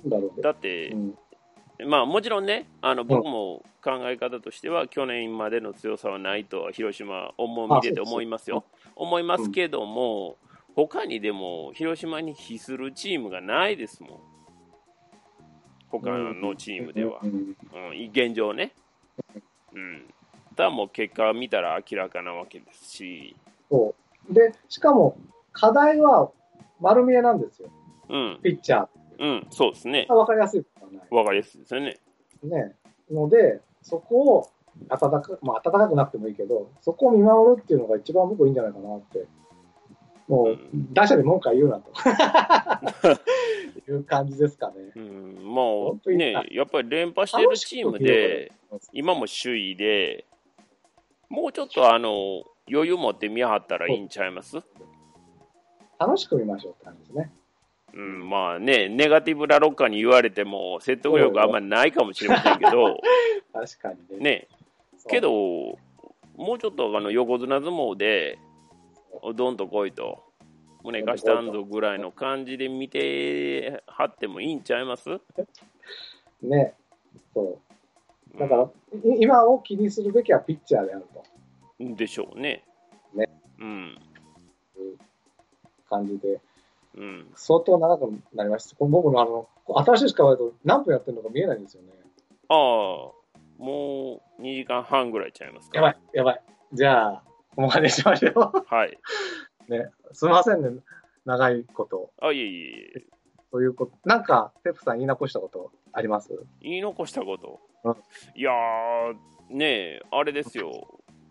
[0.05, 0.41] だろうけど。
[0.41, 1.17] だってう、ん
[1.85, 8.63] まあもちろんね、あの僕も考え方としては、去年までの強さはないとは広島、思う見てて思いますよ。
[8.95, 10.37] 思いますけども、
[10.75, 14.19] 他にでも広島に比するチームがないですもん。
[15.89, 17.27] 他のチームではう。
[17.27, 17.33] んう
[17.93, 18.73] ん、現状ね。
[19.73, 20.07] うん。
[20.55, 23.35] ただもう結果を見たら明らかなわけですし、
[23.69, 23.93] そ
[24.29, 24.33] う。
[24.33, 25.17] で、しかも、
[25.53, 26.31] 課題は
[26.79, 27.69] 丸見えなんですよ。
[28.09, 28.87] うん、ピッチャー。
[29.19, 30.05] うん、そうですね。
[30.09, 31.07] わかりやすいことはない。
[31.09, 31.97] わかりやすいですよね。
[32.43, 32.75] ね。
[33.11, 34.49] ので、そこを
[34.89, 39.25] 暖かく、まあ暖かくなくてもいいけど、そこを見守るっていうのが一番僕いいんじゃないかなって。
[40.27, 40.57] もう、
[40.91, 41.91] 打者に文句は言うなと。
[43.89, 44.91] いう感じですかね。
[44.95, 48.51] うん、もうね、やっぱり連覇してるチームで、
[48.91, 50.25] 今も首位で、
[51.29, 54.57] もうちょっとあの余裕持って見張ったらいいんちゃいます？
[55.99, 57.31] 楽しく見ましょうって感じですね。
[57.93, 62.99] うん、まあね、ネガティブラロッカーに言われても説得力あんまりないかもしれませんけど、
[63.53, 64.23] 確かにね。
[64.23, 64.47] ね、
[65.07, 68.37] けど、もうちょっとあの横綱相撲で、
[69.35, 70.23] どんと来いと、
[70.83, 75.09] 胸貸したんぞぐらいの感じで見てはってもいいんちゃいます？
[76.41, 76.73] ね。
[77.33, 77.59] そ
[78.35, 78.37] う。
[78.37, 81.23] だから、い今を気にするべきはピッチャーであると
[81.79, 82.63] うんでしょうね。
[83.13, 83.27] ね
[83.59, 83.97] うん。
[85.89, 86.39] 感じで、
[86.97, 87.31] うん。
[87.35, 88.75] 相当長くなりました。
[88.75, 89.47] これ僕のあの、
[89.85, 91.89] 新しいしか言われると何分やってるのか見えないんですよね。
[92.49, 95.77] ああ、もう2時間半ぐらいちゃいますか。
[95.77, 96.41] やばい、やばい。
[96.73, 97.23] じゃあ、
[97.55, 98.65] このまでにしましょう。
[98.67, 98.97] はい。
[99.69, 99.89] ね。
[100.13, 100.81] すみませんね。
[101.25, 102.11] 長いこと。
[102.21, 103.03] あ、いえいえいえ。
[103.51, 103.93] ということ。
[104.05, 106.29] なんか、ペップさん言い残したことあります？
[106.61, 107.59] 言い残したこと？
[107.83, 107.95] うん
[108.35, 109.15] いやー、
[109.49, 110.71] ねえ、あれですよ。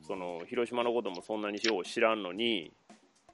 [0.02, 2.72] その、広島のこともそんなによう知らんのに、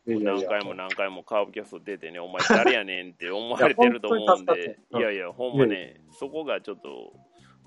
[0.06, 7.12] 何回も何回もカーブキャスト出てね、お前誰やねんって思われてると思うんで、いやいや、ほんまね、そこがちょっと、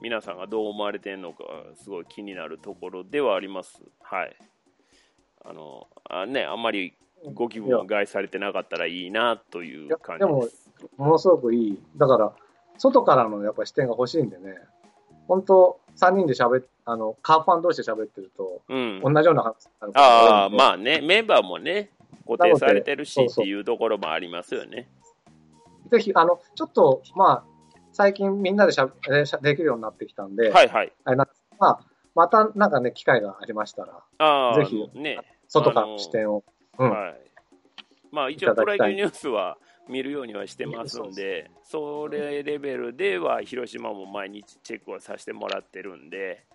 [0.02, 1.44] 皆さんがどう思われてんのか、
[1.76, 3.82] すごい気になるところではあります。
[4.02, 4.36] はい。
[5.46, 6.94] あの、あね、あんまり
[7.34, 10.70] ご気分を害されてなかったらいいなという感じです。
[10.98, 11.80] ものすごくいい。
[11.96, 12.34] だから、
[12.78, 14.56] 外からのやっぱ視点が欲しいんでね。
[15.28, 19.02] 本当3人で喋っあの、カーファン同士で喋ってると、うん。
[19.04, 20.50] 同じような話になるああ、あ。
[20.50, 21.90] まあね、メンバーもね、
[22.28, 24.90] 固定されてるしっていうところもありますよね。
[25.92, 27.44] ぜひ、あの、ちょっと、まあ、
[27.92, 30.92] 最近みんなでしゃえーしゃできるようになってきたんで、はいはい。
[31.06, 31.28] あれな
[31.60, 31.80] まあ、
[32.16, 36.44] またなんかね、機会がありましたら、ああ、ぜひね、外からの視点を。
[36.78, 37.16] うんはい。
[38.12, 39.58] まあ一応、プロ野球ニュースは
[39.88, 46.46] 見るようにはしてますんで、それレベルでは広島も毎日チェックをさせてもらってるんで、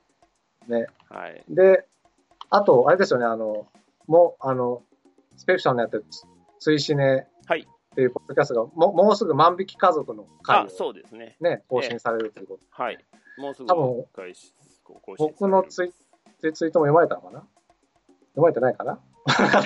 [0.68, 0.86] ね。
[1.08, 1.42] はい。
[1.48, 1.86] で、
[2.50, 3.66] あと、あれですよね、あの、
[4.06, 4.82] もう、あの、
[5.40, 6.22] スペクションのやってるつ、
[6.58, 7.26] 追試ね。
[7.46, 7.60] はい。
[7.60, 11.38] っていうポッドキャストが、ももうすぐ万引き家族の回あ、をそうですね。
[11.40, 12.66] ね、更新されるということ。
[12.68, 12.98] はい。
[13.38, 14.52] もうすぐ多分開始、
[14.84, 15.34] 更新される。
[15.40, 17.40] 僕のツイツイートも読まれたのかな？
[17.40, 19.00] 読まれてないかな？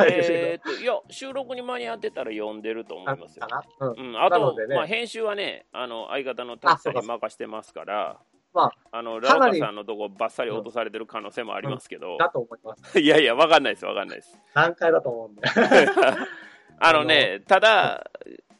[0.09, 3.49] えーっと、いや、収録に間に合ってたら読んでると思いますよ。
[3.81, 4.11] うん。
[4.11, 4.75] うん、あと、ね。
[4.77, 8.21] まあ、編集はね、あの相方のタクさんに任してますから、
[8.55, 12.17] まあの、ラロカさんのとこばっさり落とされてる可能性もありますけど。
[12.19, 12.99] だと思います。
[13.01, 14.39] いやいや、わかんないです、わかんないです。
[14.55, 15.43] 難解だと思うんで。
[16.79, 18.11] あのね、ただ、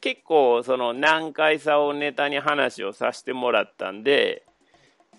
[0.01, 4.45] 結構、その難解さをネタに話をさせてもらったんで、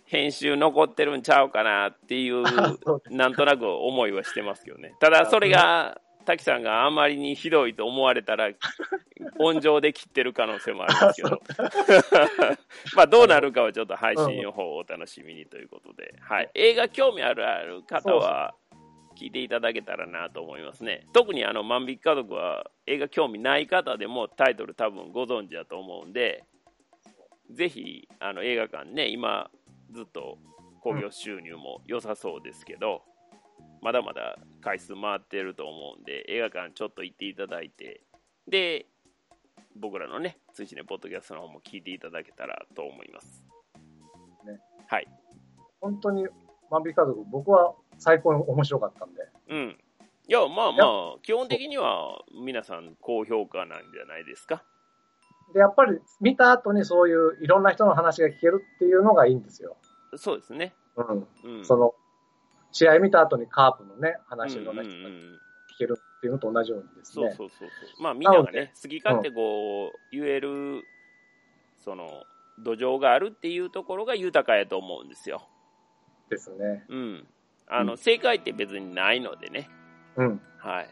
[0.05, 2.43] 編集残ってるんちゃうかなっていう、
[3.11, 4.95] なんとなく思いはしてますけどね。
[5.01, 8.51] ただ、それが、滝さんがあまりにひどいと思われたら、
[9.39, 11.41] 温情で切ってる可能性もありますけど、
[12.95, 18.55] まあどうなるかはちょっと配信予報をお楽しみにということで、はい、映画興味あるある方は、
[19.17, 21.07] 聞いていただけたらなと思いますね。
[21.15, 26.45] 特にあの万引き家族は映画興味ない方でもタイトル多分ご存知だと思うんで、
[27.51, 29.51] ぜひあの映画館ね、今
[29.91, 30.39] ずっと
[30.83, 33.03] 興行収入も良さそうですけど、
[33.83, 38.03] まだまだ回数回ってると思うんで、映画館ちょっと行っていただいて、
[38.49, 38.87] で、
[39.77, 43.45] 僕らのね、通信ね、ポッドキャストの方も聞いていただけたらと思います。
[44.45, 44.59] ね。
[44.89, 45.09] はい。
[45.81, 46.27] 本当に
[46.71, 49.21] 万引き家族、僕は最高に面白かったんで。
[49.51, 49.79] うん。
[50.29, 50.85] いや、まあま
[51.17, 54.65] あ、基本的には皆さん高評価なんじゃないですか？
[55.53, 59.77] で、やっぱり見た後にそういういろんな人の話が聞けるっていうのがいいんですよ。
[60.17, 60.75] そうですね。
[60.97, 61.29] うん。
[61.59, 61.65] うん。
[61.65, 61.95] その、
[62.77, 65.41] 試合見た後にカープのね、話をいろんな人がうんうんうん
[65.75, 67.31] 聞けるっていうのと同じようにですね。
[67.31, 68.03] そうそうそうそう。
[68.03, 70.85] まあみんながね、好き勝手こう、言える、
[71.79, 72.25] その、
[72.59, 75.49] 土壌があるっていうところが豊かやと思うんですよ。
[76.29, 76.85] ですね。
[76.89, 77.27] うん。
[77.67, 79.71] あの、うん正解って別にないのでね。
[80.17, 80.41] うん。
[80.59, 80.89] はい。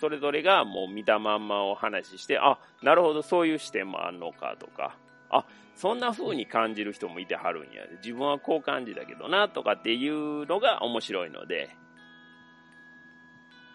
[0.00, 4.96] それぞれがもう見たまんまお話しして、あ、なるほど、そういう視点もあんのかとか、
[5.30, 5.44] あ、
[5.76, 7.82] そんな風に感じる人もいてはるんや。
[8.02, 11.70] 自分はこう感じだけどな、とかっていうのが面白いので、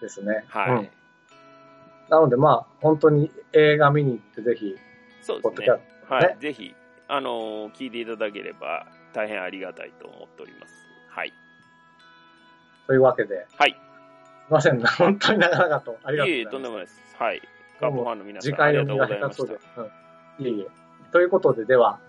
[0.02, 0.44] ですね。
[0.50, 0.72] はい。
[0.72, 0.90] うん
[2.10, 4.76] なのでまあ、本当に映画見に行ってぜひ、
[5.22, 5.78] そうですねポッドキャ。
[5.78, 6.38] ストねはい。
[6.40, 6.76] ぜひ、
[7.08, 10.74] あのー聞いていただければ大変ありがたいと思っております。
[11.10, 11.34] はい。
[12.86, 13.72] というわけで、はい。
[13.72, 13.76] す
[14.50, 16.52] いません、本当に長々とありがとういえいえ、ございます。
[16.52, 17.16] とんでもないです。
[17.18, 17.42] はい。
[17.80, 19.54] カープファンの皆さ次ん、ありがとうございました。
[19.54, 19.58] い
[20.42, 20.83] えいえ。
[21.14, 22.00] ということで、では、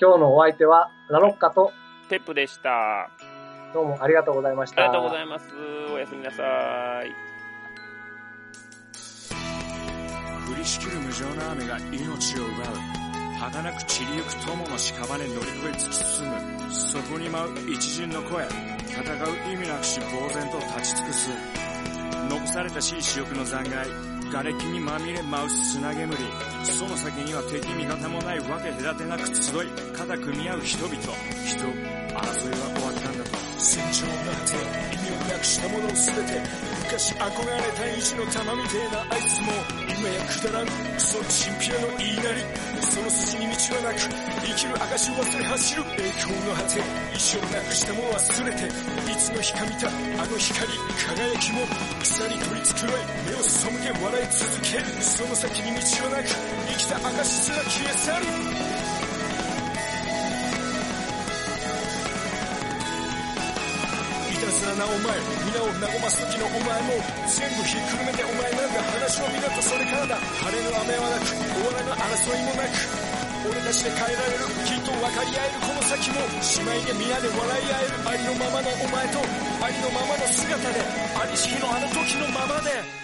[0.00, 1.72] 今日のお相手は、ラロッカと、
[2.08, 3.04] テップでした。
[3.04, 3.08] あ
[3.72, 4.82] どうもありがとうございました。
[4.82, 5.46] りがとうございます。
[5.94, 6.42] おやすみなさ
[7.04, 7.28] い。
[10.50, 12.98] 降りしきる無情な雨が命を奪う
[13.38, 18.44] 儚く散りゆく友の屍乗り越え突き進むそこに舞う一陣の声
[18.88, 21.30] 戦う意味なくし呆然と立ち尽くす
[22.30, 26.14] 残されたしい死翼の残骸瓦礫にまみれ舞う砂煙
[26.62, 30.94] その先には敵味方もないわけ隔てなく集い肩組み合う人々。
[30.94, 33.38] 人争いは終わったんだと。
[33.58, 34.54] 戦場の果て
[34.94, 36.42] 意味をなくしたもの全て
[36.84, 40.66] 昔憧れた意地の玉みてえなあいつも今やくだらん。
[40.94, 42.38] クソチンピラの言いなり。
[42.86, 44.06] その筋に道はなく
[44.46, 45.82] 生きる証を忘れ走る。
[45.98, 46.78] 栄光の果て
[47.14, 48.62] 意志をなくしたも忘れて
[49.10, 49.90] いつの日か見たあ
[50.22, 50.70] の光
[51.02, 51.66] 輝きも
[51.98, 52.94] 草に取り繕い
[53.26, 54.86] 目を背け笑い続ける。
[55.02, 58.26] その先に道はなく生きた証すら消え去る。
[64.30, 66.94] いたずらなお前皆を和ますのお前も
[67.26, 70.16] 全部ひっくるめてお前なんか話を見るとそれからだ。
[70.16, 73.18] 晴れの雨はなく終わらぬ争いもなく
[73.48, 79.18] 俺たちで変えられるきっと分かり合えるこの先も姉妹で皆で笑い合えるありのままのお前と
[79.62, 80.80] ありのままの姿で
[81.18, 82.97] ありし日のあの時のままで。